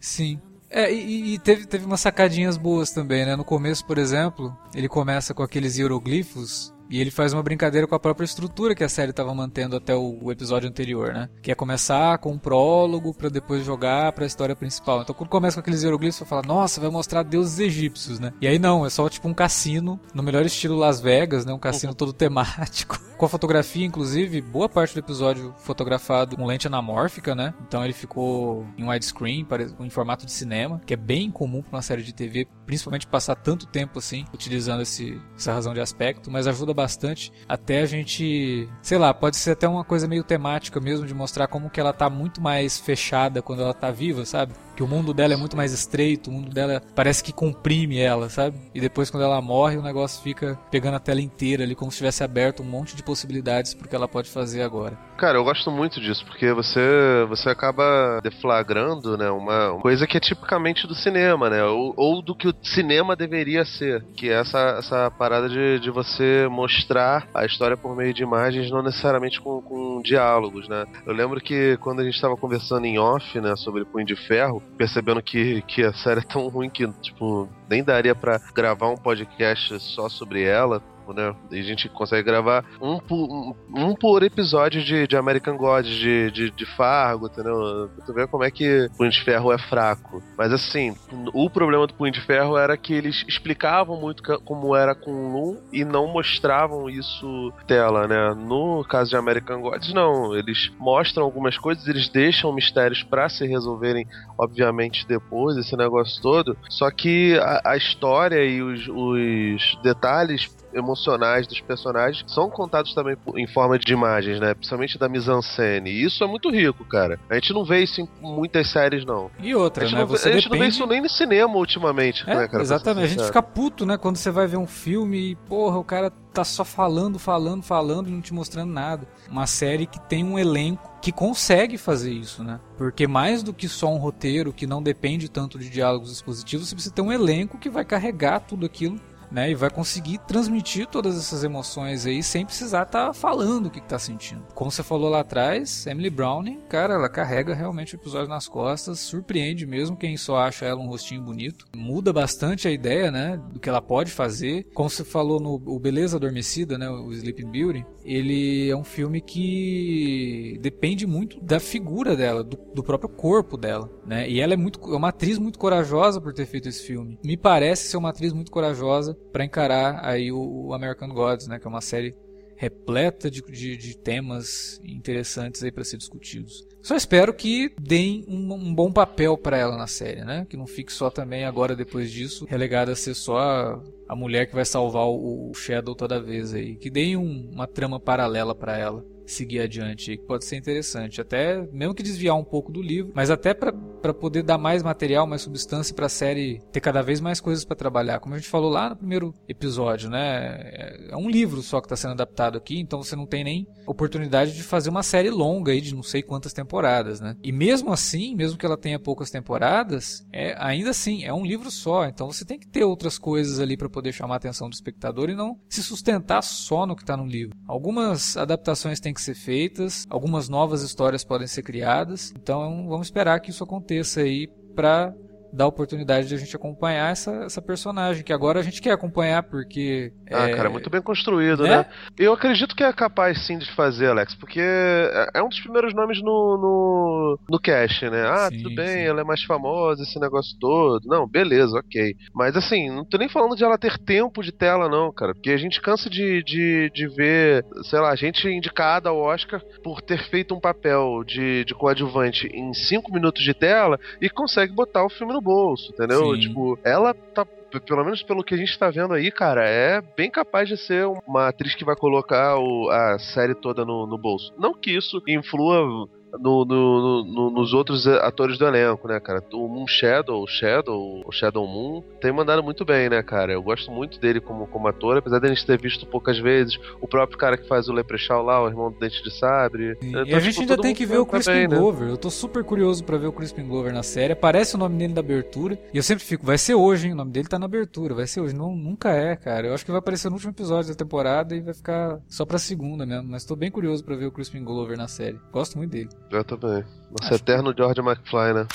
Sim. 0.00 0.40
É, 0.70 0.92
e, 0.92 1.34
e, 1.34 1.38
teve, 1.38 1.66
teve 1.66 1.84
umas 1.84 2.00
sacadinhas 2.00 2.56
boas 2.56 2.90
também, 2.90 3.26
né? 3.26 3.36
No 3.36 3.44
começo, 3.44 3.86
por 3.86 3.98
exemplo, 3.98 4.56
ele 4.74 4.88
começa 4.88 5.34
com 5.34 5.42
aqueles 5.42 5.78
hieroglifos 5.78 6.72
e 6.90 7.00
ele 7.00 7.10
faz 7.10 7.32
uma 7.32 7.42
brincadeira 7.42 7.86
com 7.86 7.94
a 7.94 8.00
própria 8.00 8.24
estrutura 8.24 8.74
que 8.74 8.84
a 8.84 8.88
série 8.88 9.10
estava 9.10 9.34
mantendo 9.34 9.76
até 9.76 9.94
o, 9.94 10.30
episódio 10.30 10.68
anterior, 10.68 11.12
né? 11.12 11.28
Que 11.42 11.50
é 11.50 11.54
começar 11.54 12.18
com 12.18 12.32
um 12.32 12.38
prólogo 12.38 13.14
para 13.14 13.28
depois 13.28 13.64
jogar 13.64 14.12
para 14.12 14.24
a 14.24 14.26
história 14.26 14.54
principal. 14.54 15.02
Então 15.02 15.14
quando 15.14 15.30
começa 15.30 15.56
com 15.56 15.60
aqueles 15.60 15.82
hieroglifos, 15.82 16.16
você 16.16 16.24
fala, 16.24 16.42
nossa, 16.42 16.80
vai 16.80 16.90
mostrar 16.90 17.22
deuses 17.22 17.58
egípcios, 17.58 18.18
né? 18.20 18.32
E 18.40 18.46
aí 18.46 18.58
não, 18.58 18.84
é 18.84 18.90
só 18.90 19.08
tipo 19.08 19.28
um 19.28 19.34
cassino, 19.34 19.98
no 20.14 20.22
melhor 20.22 20.44
estilo 20.44 20.76
Las 20.76 21.00
Vegas, 21.00 21.44
né? 21.44 21.52
Um 21.52 21.58
cassino 21.58 21.94
todo 21.94 22.12
temático. 22.12 22.98
Com 23.18 23.26
a 23.26 23.28
fotografia, 23.28 23.84
inclusive, 23.84 24.40
boa 24.40 24.68
parte 24.68 24.94
do 24.94 25.00
episódio 25.00 25.52
fotografado 25.58 26.36
com 26.36 26.46
lente 26.46 26.68
anamórfica, 26.68 27.34
né? 27.34 27.52
Então 27.66 27.82
ele 27.82 27.92
ficou 27.92 28.64
em 28.78 28.88
widescreen, 28.88 29.44
em 29.80 29.90
formato 29.90 30.24
de 30.24 30.30
cinema, 30.30 30.80
que 30.86 30.94
é 30.94 30.96
bem 30.96 31.28
comum 31.28 31.60
para 31.60 31.76
uma 31.78 31.82
série 31.82 32.04
de 32.04 32.14
TV, 32.14 32.46
principalmente 32.64 33.08
passar 33.08 33.34
tanto 33.34 33.66
tempo 33.66 33.98
assim, 33.98 34.24
utilizando 34.32 34.82
esse, 34.82 35.20
essa 35.36 35.52
razão 35.52 35.74
de 35.74 35.80
aspecto, 35.80 36.30
mas 36.30 36.46
ajuda 36.46 36.72
bastante 36.78 37.32
até 37.48 37.80
a 37.80 37.86
gente, 37.86 38.68
sei 38.80 38.98
lá, 38.98 39.12
pode 39.12 39.36
ser 39.36 39.50
até 39.50 39.66
uma 39.66 39.82
coisa 39.82 40.06
meio 40.06 40.22
temática 40.22 40.80
mesmo 40.80 41.06
de 41.06 41.12
mostrar 41.12 41.48
como 41.48 41.68
que 41.68 41.80
ela 41.80 41.92
tá 41.92 42.08
muito 42.08 42.40
mais 42.40 42.78
fechada 42.78 43.42
quando 43.42 43.62
ela 43.62 43.74
tá 43.74 43.90
viva, 43.90 44.24
sabe? 44.24 44.52
Que 44.78 44.82
o 44.84 44.86
mundo 44.86 45.12
dela 45.12 45.34
é 45.34 45.36
muito 45.36 45.56
mais 45.56 45.72
estreito, 45.72 46.30
o 46.30 46.32
mundo 46.32 46.50
dela 46.50 46.80
parece 46.94 47.20
que 47.24 47.32
comprime 47.32 47.98
ela, 47.98 48.28
sabe? 48.28 48.56
E 48.72 48.80
depois 48.80 49.10
quando 49.10 49.24
ela 49.24 49.42
morre, 49.42 49.76
o 49.76 49.82
negócio 49.82 50.22
fica 50.22 50.56
pegando 50.70 50.94
a 50.94 51.00
tela 51.00 51.20
inteira 51.20 51.64
ali 51.64 51.74
como 51.74 51.90
se 51.90 51.96
tivesse 51.96 52.22
aberto 52.22 52.62
um 52.62 52.66
monte 52.66 52.94
de 52.94 53.02
possibilidades 53.02 53.74
pro 53.74 53.88
que 53.88 53.96
ela 53.96 54.06
pode 54.06 54.30
fazer 54.30 54.62
agora. 54.62 54.96
Cara, 55.16 55.36
eu 55.36 55.42
gosto 55.42 55.68
muito 55.68 56.00
disso, 56.00 56.24
porque 56.24 56.52
você 56.52 57.26
você 57.28 57.48
acaba 57.48 58.20
deflagrando, 58.22 59.18
né, 59.18 59.28
uma 59.28 59.80
coisa 59.80 60.06
que 60.06 60.16
é 60.16 60.20
tipicamente 60.20 60.86
do 60.86 60.94
cinema, 60.94 61.50
né? 61.50 61.64
Ou, 61.64 61.92
ou 61.96 62.22
do 62.22 62.32
que 62.32 62.46
o 62.46 62.54
cinema 62.62 63.16
deveria 63.16 63.64
ser, 63.64 64.04
que 64.14 64.30
é 64.30 64.34
essa, 64.34 64.76
essa 64.78 65.10
parada 65.10 65.48
de, 65.48 65.80
de 65.80 65.90
você 65.90 66.46
mostrar 66.48 67.26
a 67.34 67.44
história 67.44 67.76
por 67.76 67.96
meio 67.96 68.14
de 68.14 68.22
imagens, 68.22 68.70
não 68.70 68.80
necessariamente 68.80 69.40
com, 69.40 69.60
com 69.60 70.00
diálogos, 70.02 70.68
né? 70.68 70.86
Eu 71.04 71.12
lembro 71.12 71.40
que 71.40 71.76
quando 71.78 71.98
a 71.98 72.04
gente 72.04 72.14
estava 72.14 72.36
conversando 72.36 72.84
em 72.84 72.96
off, 72.96 73.40
né, 73.40 73.56
sobre 73.56 73.84
Punho 73.84 74.06
de 74.06 74.14
Ferro, 74.14 74.62
percebendo 74.76 75.22
que, 75.22 75.62
que 75.62 75.82
a 75.82 75.92
série 75.92 76.20
é 76.20 76.22
tão 76.22 76.48
ruim 76.48 76.70
que, 76.70 76.86
tipo, 77.00 77.48
nem 77.68 77.82
daria 77.82 78.14
para 78.14 78.38
gravar 78.54 78.88
um 78.88 78.96
podcast 78.96 79.78
só 79.80 80.08
sobre 80.08 80.42
ela, 80.42 80.82
né? 81.12 81.34
E 81.50 81.58
a 81.58 81.62
gente 81.62 81.88
consegue 81.88 82.22
gravar 82.22 82.64
um 82.80 82.98
por, 82.98 83.56
um, 83.74 83.94
por 83.94 84.22
episódio 84.22 84.82
de, 84.82 85.06
de 85.06 85.16
American 85.16 85.56
Gods, 85.56 85.90
de, 85.90 86.30
de, 86.30 86.50
de 86.50 86.66
Fargo, 86.76 87.26
entendeu? 87.26 87.90
Tu 88.04 88.12
vê 88.12 88.26
como 88.26 88.44
é 88.44 88.50
que 88.50 88.88
Punho 88.96 89.10
de 89.10 89.22
Ferro 89.22 89.52
é 89.52 89.58
fraco. 89.58 90.22
Mas 90.36 90.52
assim, 90.52 90.94
o 91.32 91.48
problema 91.50 91.86
do 91.86 91.94
Punho 91.94 92.12
de 92.12 92.20
Ferro 92.20 92.56
era 92.56 92.76
que 92.76 92.92
eles 92.92 93.24
explicavam 93.26 94.00
muito 94.00 94.22
como 94.40 94.74
era 94.74 94.94
com 94.94 95.10
o 95.10 95.32
Loom 95.32 95.56
e 95.72 95.84
não 95.84 96.06
mostravam 96.08 96.88
isso 96.88 97.52
tela, 97.66 98.06
né? 98.06 98.34
No 98.34 98.84
caso 98.84 99.10
de 99.10 99.16
American 99.16 99.60
Gods, 99.60 99.92
não. 99.92 100.34
Eles 100.34 100.70
mostram 100.78 101.24
algumas 101.24 101.56
coisas, 101.58 101.86
eles 101.86 102.08
deixam 102.08 102.52
mistérios 102.52 103.02
para 103.02 103.28
se 103.28 103.46
resolverem, 103.46 104.06
obviamente, 104.38 105.06
depois, 105.06 105.56
esse 105.56 105.76
negócio 105.76 106.20
todo. 106.22 106.56
Só 106.68 106.90
que 106.90 107.38
a, 107.38 107.72
a 107.72 107.76
história 107.76 108.44
e 108.44 108.62
os, 108.62 108.88
os 108.88 109.78
detalhes 109.82 110.48
emocionais 110.72 111.46
dos 111.46 111.60
personagens 111.60 112.24
são 112.28 112.50
contados 112.50 112.94
também 112.94 113.16
em 113.36 113.46
forma 113.46 113.78
de 113.78 113.92
imagens, 113.92 114.40
né? 114.40 114.54
Principalmente 114.54 114.98
da 114.98 115.08
mise-en-scène. 115.08 115.90
E 115.90 116.04
isso 116.04 116.22
é 116.22 116.26
muito 116.26 116.50
rico, 116.50 116.84
cara. 116.84 117.18
A 117.28 117.34
gente 117.34 117.52
não 117.52 117.64
vê 117.64 117.82
isso 117.82 118.00
em 118.00 118.08
muitas 118.20 118.70
séries, 118.70 119.04
não. 119.04 119.30
E 119.40 119.54
outra, 119.54 119.86
a 119.86 119.90
né? 119.90 119.98
Não, 119.98 120.06
você 120.06 120.28
a 120.28 120.32
gente 120.32 120.44
depende... 120.44 120.58
não 120.58 120.66
vê 120.66 120.68
isso 120.68 120.86
nem 120.86 121.00
no 121.00 121.08
cinema 121.08 121.56
ultimamente, 121.56 122.24
é, 122.26 122.34
né, 122.34 122.48
cara? 122.48 122.62
Exatamente. 122.62 123.04
A 123.04 123.08
gente 123.08 123.24
fica 123.24 123.42
puto, 123.42 123.86
né? 123.86 123.96
Quando 123.96 124.16
você 124.16 124.30
vai 124.30 124.46
ver 124.46 124.56
um 124.56 124.66
filme 124.66 125.32
e, 125.32 125.36
porra, 125.36 125.78
o 125.78 125.84
cara 125.84 126.12
tá 126.32 126.44
só 126.44 126.64
falando, 126.64 127.18
falando, 127.18 127.62
falando 127.62 128.08
e 128.08 128.12
não 128.12 128.20
te 128.20 128.32
mostrando 128.32 128.72
nada. 128.72 129.08
Uma 129.28 129.46
série 129.46 129.86
que 129.86 130.00
tem 130.00 130.24
um 130.24 130.38
elenco 130.38 130.88
que 131.00 131.12
consegue 131.12 131.78
fazer 131.78 132.12
isso, 132.12 132.42
né? 132.44 132.60
Porque 132.76 133.06
mais 133.06 133.42
do 133.42 133.52
que 133.52 133.68
só 133.68 133.88
um 133.88 133.98
roteiro 133.98 134.52
que 134.52 134.66
não 134.66 134.82
depende 134.82 135.28
tanto 135.28 135.58
de 135.58 135.68
diálogos 135.70 136.12
expositivos, 136.12 136.68
você 136.68 136.74
precisa 136.74 136.94
ter 136.94 137.02
um 137.02 137.12
elenco 137.12 137.58
que 137.58 137.70
vai 137.70 137.84
carregar 137.84 138.40
tudo 138.40 138.66
aquilo 138.66 139.00
né? 139.30 139.50
E 139.50 139.54
vai 139.54 139.70
conseguir 139.70 140.18
transmitir 140.18 140.86
todas 140.86 141.16
essas 141.16 141.44
emoções 141.44 142.06
aí 142.06 142.22
sem 142.22 142.44
precisar 142.44 142.82
estar 142.82 143.08
tá 143.08 143.12
falando 143.12 143.66
o 143.66 143.70
que, 143.70 143.78
está 143.78 143.98
sentindo. 143.98 144.42
Como 144.54 144.70
você 144.70 144.82
falou 144.82 145.08
lá 145.08 145.20
atrás, 145.20 145.86
Emily 145.86 146.10
Browning, 146.10 146.60
cara, 146.68 146.94
ela 146.94 147.08
carrega 147.08 147.54
realmente 147.54 147.94
o 147.94 147.96
episódio 147.96 148.28
nas 148.28 148.46
costas, 148.46 149.00
surpreende 149.00 149.66
mesmo 149.66 149.96
quem 149.96 150.16
só 150.16 150.36
acha 150.36 150.66
ela 150.66 150.80
um 150.80 150.88
rostinho 150.88 151.22
bonito. 151.22 151.66
Muda 151.74 152.12
bastante 152.12 152.68
a 152.68 152.70
ideia, 152.70 153.10
né, 153.10 153.40
do 153.52 153.58
que 153.58 153.68
ela 153.68 153.80
pode 153.80 154.10
fazer. 154.10 154.66
Como 154.74 154.90
você 154.90 155.04
falou 155.04 155.40
no 155.40 155.54
o 155.54 155.78
Beleza 155.78 156.16
Adormecida, 156.16 156.76
né, 156.76 156.88
o 156.88 157.12
Sleeping 157.12 157.50
Beauty, 157.50 157.86
ele 158.04 158.68
é 158.68 158.76
um 158.76 158.84
filme 158.84 159.20
que 159.20 160.58
depende 160.60 161.06
muito 161.06 161.40
da 161.40 161.60
figura 161.60 162.16
dela, 162.16 162.44
do, 162.44 162.58
do 162.74 162.82
próprio 162.82 163.08
corpo 163.08 163.56
dela, 163.56 163.90
né? 164.06 164.28
E 164.28 164.40
ela 164.40 164.54
é 164.54 164.56
muito 164.56 164.80
é 164.92 164.96
uma 164.96 165.08
atriz 165.08 165.38
muito 165.38 165.58
corajosa 165.58 166.20
por 166.20 166.32
ter 166.32 166.46
feito 166.46 166.68
esse 166.68 166.82
filme. 166.82 167.18
Me 167.24 167.36
parece 167.36 167.88
ser 167.88 167.96
uma 167.96 168.10
atriz 168.10 168.32
muito 168.32 168.50
corajosa 168.50 169.17
para 169.32 169.44
encarar 169.44 170.04
aí 170.04 170.32
o, 170.32 170.72
American 170.72 171.08
Gods, 171.08 171.46
né, 171.46 171.58
que 171.58 171.66
é 171.66 171.70
uma 171.70 171.80
série 171.80 172.14
repleta 172.56 173.30
de, 173.30 173.40
de, 173.42 173.76
de 173.76 173.96
temas 173.96 174.80
interessantes 174.82 175.62
aí 175.62 175.70
para 175.70 175.84
ser 175.84 175.96
discutidos. 175.96 176.66
Só 176.82 176.96
espero 176.96 177.32
que 177.32 177.72
deem 177.80 178.24
um, 178.26 178.52
um 178.52 178.74
bom 178.74 178.90
papel 178.90 179.38
para 179.38 179.56
ela 179.56 179.76
na 179.76 179.86
série, 179.86 180.24
né? 180.24 180.46
Que 180.48 180.56
não 180.56 180.66
fique 180.66 180.92
só 180.92 181.08
também 181.10 181.44
agora 181.44 181.76
depois 181.76 182.10
disso 182.10 182.46
relegada 182.48 182.92
a 182.92 182.96
ser 182.96 183.14
só 183.14 183.38
a, 183.38 183.82
a 184.08 184.16
mulher 184.16 184.46
que 184.46 184.54
vai 184.54 184.64
salvar 184.64 185.06
o, 185.06 185.50
o 185.50 185.54
Shadow 185.54 185.94
toda 185.94 186.20
vez 186.20 186.52
aí. 186.52 186.76
Que 186.76 186.90
deem 186.90 187.16
um, 187.16 187.50
uma 187.52 187.66
trama 187.66 188.00
paralela 188.00 188.54
para 188.54 188.76
ela 188.76 189.04
seguir 189.32 189.60
adiante, 189.60 190.16
que 190.16 190.24
pode 190.24 190.44
ser 190.44 190.56
interessante, 190.56 191.20
até 191.20 191.66
mesmo 191.72 191.94
que 191.94 192.02
desviar 192.02 192.36
um 192.36 192.44
pouco 192.44 192.72
do 192.72 192.82
livro, 192.82 193.12
mas 193.14 193.30
até 193.30 193.54
para 193.54 194.14
poder 194.14 194.42
dar 194.42 194.58
mais 194.58 194.82
material, 194.82 195.26
mais 195.26 195.42
substância 195.42 195.94
para 195.94 196.06
a 196.06 196.10
série 196.10 196.60
ter 196.72 196.80
cada 196.80 197.02
vez 197.02 197.20
mais 197.20 197.40
coisas 197.40 197.64
para 197.64 197.76
trabalhar. 197.76 198.20
Como 198.20 198.34
a 198.34 198.38
gente 198.38 198.48
falou 198.48 198.70
lá 198.70 198.90
no 198.90 198.96
primeiro 198.96 199.34
episódio, 199.48 200.10
né? 200.10 200.98
É 201.10 201.16
um 201.16 201.28
livro 201.28 201.62
só 201.62 201.80
que 201.80 201.86
está 201.86 201.96
sendo 201.96 202.12
adaptado 202.12 202.56
aqui, 202.56 202.78
então 202.78 203.02
você 203.02 203.16
não 203.16 203.26
tem 203.26 203.44
nem 203.44 203.66
oportunidade 203.86 204.54
de 204.54 204.62
fazer 204.62 204.90
uma 204.90 205.02
série 205.02 205.30
longa 205.30 205.72
aí 205.72 205.80
de 205.80 205.94
não 205.94 206.02
sei 206.02 206.22
quantas 206.22 206.52
temporadas, 206.52 207.20
né? 207.20 207.36
E 207.42 207.52
mesmo 207.52 207.92
assim, 207.92 208.34
mesmo 208.34 208.58
que 208.58 208.66
ela 208.66 208.76
tenha 208.76 208.98
poucas 208.98 209.30
temporadas, 209.30 210.26
é 210.32 210.54
ainda 210.58 210.90
assim 210.90 211.24
é 211.24 211.32
um 211.32 211.44
livro 211.44 211.70
só, 211.70 212.06
então 212.06 212.30
você 212.30 212.44
tem 212.44 212.58
que 212.58 212.68
ter 212.68 212.84
outras 212.84 213.18
coisas 213.18 213.60
ali 213.60 213.76
para 213.76 213.88
poder 213.88 214.12
chamar 214.12 214.34
a 214.34 214.36
atenção 214.36 214.68
do 214.68 214.74
espectador 214.74 215.30
e 215.30 215.34
não 215.34 215.58
se 215.68 215.82
sustentar 215.82 216.42
só 216.42 216.86
no 216.86 216.96
que 216.96 217.02
está 217.02 217.16
no 217.16 217.26
livro. 217.26 217.56
Algumas 217.66 218.36
adaptações 218.36 219.00
têm 219.00 219.14
que 219.14 219.17
ser 219.22 219.34
feitas, 219.34 220.06
algumas 220.08 220.48
novas 220.48 220.82
histórias 220.82 221.24
podem 221.24 221.46
ser 221.46 221.62
criadas. 221.62 222.32
Então 222.36 222.86
vamos 222.88 223.06
esperar 223.08 223.40
que 223.40 223.50
isso 223.50 223.64
aconteça 223.64 224.20
aí 224.20 224.48
para 224.74 225.12
dar 225.52 225.64
a 225.64 225.68
oportunidade 225.68 226.28
de 226.28 226.34
a 226.34 226.38
gente 226.38 226.54
acompanhar 226.54 227.10
essa, 227.10 227.30
essa 227.44 227.62
personagem, 227.62 228.22
que 228.22 228.32
agora 228.32 228.60
a 228.60 228.62
gente 228.62 228.80
quer 228.80 228.92
acompanhar, 228.92 229.42
porque. 229.42 230.12
Ah, 230.30 230.48
é... 230.48 230.54
cara, 230.54 230.70
muito 230.70 230.90
bem 230.90 231.00
construído, 231.00 231.62
né? 231.62 231.78
né? 231.78 231.86
Eu 232.18 232.32
acredito 232.32 232.74
que 232.74 232.84
é 232.84 232.92
capaz 232.92 233.46
sim 233.46 233.58
de 233.58 233.70
fazer, 233.74 234.08
Alex, 234.08 234.34
porque 234.34 234.60
é, 234.60 235.30
é 235.34 235.42
um 235.42 235.48
dos 235.48 235.60
primeiros 235.60 235.94
nomes 235.94 236.20
no, 236.22 236.56
no, 236.58 237.38
no 237.48 237.60
cast, 237.60 238.08
né? 238.10 238.26
Ah, 238.26 238.48
sim, 238.50 238.62
tudo 238.62 238.74
bem, 238.74 238.88
sim. 238.88 239.06
ela 239.06 239.20
é 239.20 239.24
mais 239.24 239.42
famosa, 239.42 240.02
esse 240.02 240.18
negócio 240.18 240.56
todo. 240.58 241.06
Não, 241.06 241.26
beleza, 241.26 241.78
ok. 241.78 242.14
Mas 242.34 242.56
assim, 242.56 242.90
não 242.90 243.04
tô 243.04 243.18
nem 243.18 243.28
falando 243.28 243.56
de 243.56 243.64
ela 243.64 243.78
ter 243.78 243.98
tempo 243.98 244.42
de 244.42 244.52
tela, 244.52 244.88
não, 244.88 245.12
cara, 245.12 245.34
porque 245.34 245.50
a 245.50 245.56
gente 245.56 245.80
cansa 245.80 246.10
de, 246.10 246.42
de, 246.42 246.90
de 246.94 247.08
ver, 247.08 247.64
sei 247.84 248.00
lá, 248.00 248.10
a 248.10 248.16
gente 248.16 248.48
indicada 248.48 249.08
ao 249.08 249.18
Oscar 249.18 249.62
por 249.82 250.00
ter 250.00 250.18
feito 250.28 250.54
um 250.54 250.60
papel 250.60 251.22
de, 251.24 251.64
de 251.64 251.74
coadjuvante 251.74 252.46
em 252.48 252.72
5 252.72 253.12
minutos 253.12 253.42
de 253.42 253.54
tela 253.54 253.98
e 254.20 254.28
consegue 254.28 254.72
botar 254.72 255.04
o 255.04 255.10
filme 255.10 255.32
no 255.38 255.40
bolso, 255.40 255.92
entendeu? 255.92 256.34
Sim. 256.34 256.40
Tipo, 256.40 256.78
ela 256.84 257.14
tá 257.14 257.46
pelo 257.86 258.02
menos 258.02 258.22
pelo 258.22 258.42
que 258.42 258.54
a 258.54 258.56
gente 258.56 258.78
tá 258.78 258.90
vendo 258.90 259.12
aí, 259.12 259.30
cara, 259.30 259.62
é 259.62 260.00
bem 260.00 260.30
capaz 260.30 260.68
de 260.68 260.76
ser 260.76 261.06
uma 261.26 261.48
atriz 261.48 261.74
que 261.74 261.84
vai 261.84 261.94
colocar 261.94 262.58
o, 262.58 262.88
a 262.88 263.18
série 263.18 263.54
toda 263.54 263.84
no, 263.84 264.06
no 264.06 264.16
bolso. 264.16 264.54
Não 264.58 264.72
que 264.72 264.90
isso 264.90 265.22
influa 265.28 266.08
no, 266.38 266.64
no, 266.64 267.24
no, 267.24 267.50
nos 267.50 267.72
outros 267.72 268.06
atores 268.06 268.58
do 268.58 268.66
elenco, 268.66 269.08
né, 269.08 269.20
cara? 269.20 269.42
O 269.52 269.68
Moon 269.68 269.86
Shadow, 269.86 270.42
o 270.42 270.46
Shadow, 270.46 271.22
o 271.26 271.32
Shadow 271.32 271.66
Moon, 271.66 272.02
tem 272.20 272.32
mandado 272.32 272.62
muito 272.62 272.84
bem, 272.84 273.08
né, 273.08 273.22
cara? 273.22 273.52
Eu 273.52 273.62
gosto 273.62 273.90
muito 273.90 274.18
dele 274.20 274.40
como, 274.40 274.66
como 274.66 274.88
ator, 274.88 275.18
apesar 275.18 275.38
de 275.38 275.46
a 275.46 275.48
gente 275.48 275.66
ter 275.66 275.80
visto 275.80 276.06
poucas 276.06 276.38
vezes. 276.38 276.78
O 277.00 277.08
próprio 277.08 277.38
cara 277.38 277.56
que 277.56 277.66
faz 277.66 277.88
o 277.88 277.92
Leprechaun 277.92 278.42
lá, 278.42 278.62
o 278.62 278.68
irmão 278.68 278.90
do 278.90 278.98
Dente 278.98 279.22
de 279.22 279.30
Sabre. 279.30 279.96
Então, 280.02 280.24
e 280.24 280.34
a 280.34 280.40
gente 280.40 280.54
tipo, 280.54 280.62
ainda 280.62 280.78
tem 280.80 280.94
que 280.94 281.06
ver 281.06 281.18
o 281.18 281.26
Crispin 281.26 281.52
bem, 281.52 281.68
né? 281.68 281.76
Glover. 281.76 282.06
Né? 282.06 282.12
Eu 282.12 282.16
tô 282.16 282.30
super 282.30 282.64
curioso 282.64 283.04
para 283.04 283.16
ver 283.16 283.26
o 283.26 283.32
Crispin 283.32 283.66
Glover 283.66 283.92
na 283.92 284.02
série. 284.02 284.32
Aparece 284.32 284.74
o 284.74 284.78
nome 284.78 284.96
dele 284.98 285.14
na 285.14 285.20
abertura. 285.20 285.78
E 285.92 285.96
eu 285.96 286.02
sempre 286.02 286.24
fico, 286.24 286.44
vai 286.44 286.58
ser 286.58 286.74
hoje, 286.74 287.06
hein? 287.06 287.12
O 287.12 287.16
nome 287.16 287.30
dele 287.30 287.48
tá 287.48 287.58
na 287.58 287.66
abertura, 287.66 288.14
vai 288.14 288.26
ser 288.26 288.40
hoje. 288.40 288.54
Não, 288.54 288.74
nunca 288.74 289.10
é, 289.10 289.36
cara. 289.36 289.68
Eu 289.68 289.74
acho 289.74 289.84
que 289.84 289.90
vai 289.90 289.98
aparecer 289.98 290.28
no 290.28 290.34
último 290.34 290.52
episódio 290.52 290.90
da 290.90 290.96
temporada 290.96 291.54
e 291.54 291.60
vai 291.60 291.74
ficar 291.74 292.18
só 292.28 292.44
pra 292.44 292.58
segunda 292.58 293.04
mesmo. 293.04 293.28
Mas 293.28 293.44
tô 293.44 293.56
bem 293.56 293.70
curioso 293.70 294.04
para 294.04 294.16
ver 294.16 294.26
o 294.26 294.32
Crispin 294.32 294.64
Glover 294.64 294.96
na 294.96 295.08
série. 295.08 295.38
Gosto 295.52 295.78
muito 295.78 295.90
dele. 295.90 296.08
Eu 296.30 296.44
também. 296.44 296.84
Nosso 297.10 297.32
Acho 297.32 297.34
eterno 297.34 297.72
que... 297.74 297.80
George 297.80 298.00
McFly, 298.00 298.52
né? 298.52 298.66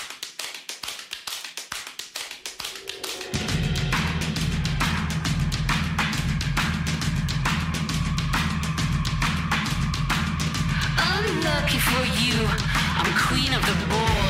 Unlucky 10.97 11.79
for 11.79 12.05
you, 12.19 12.41
I'm 12.97 13.13
queen 13.27 13.53
of 13.53 13.63
the 13.65 14.22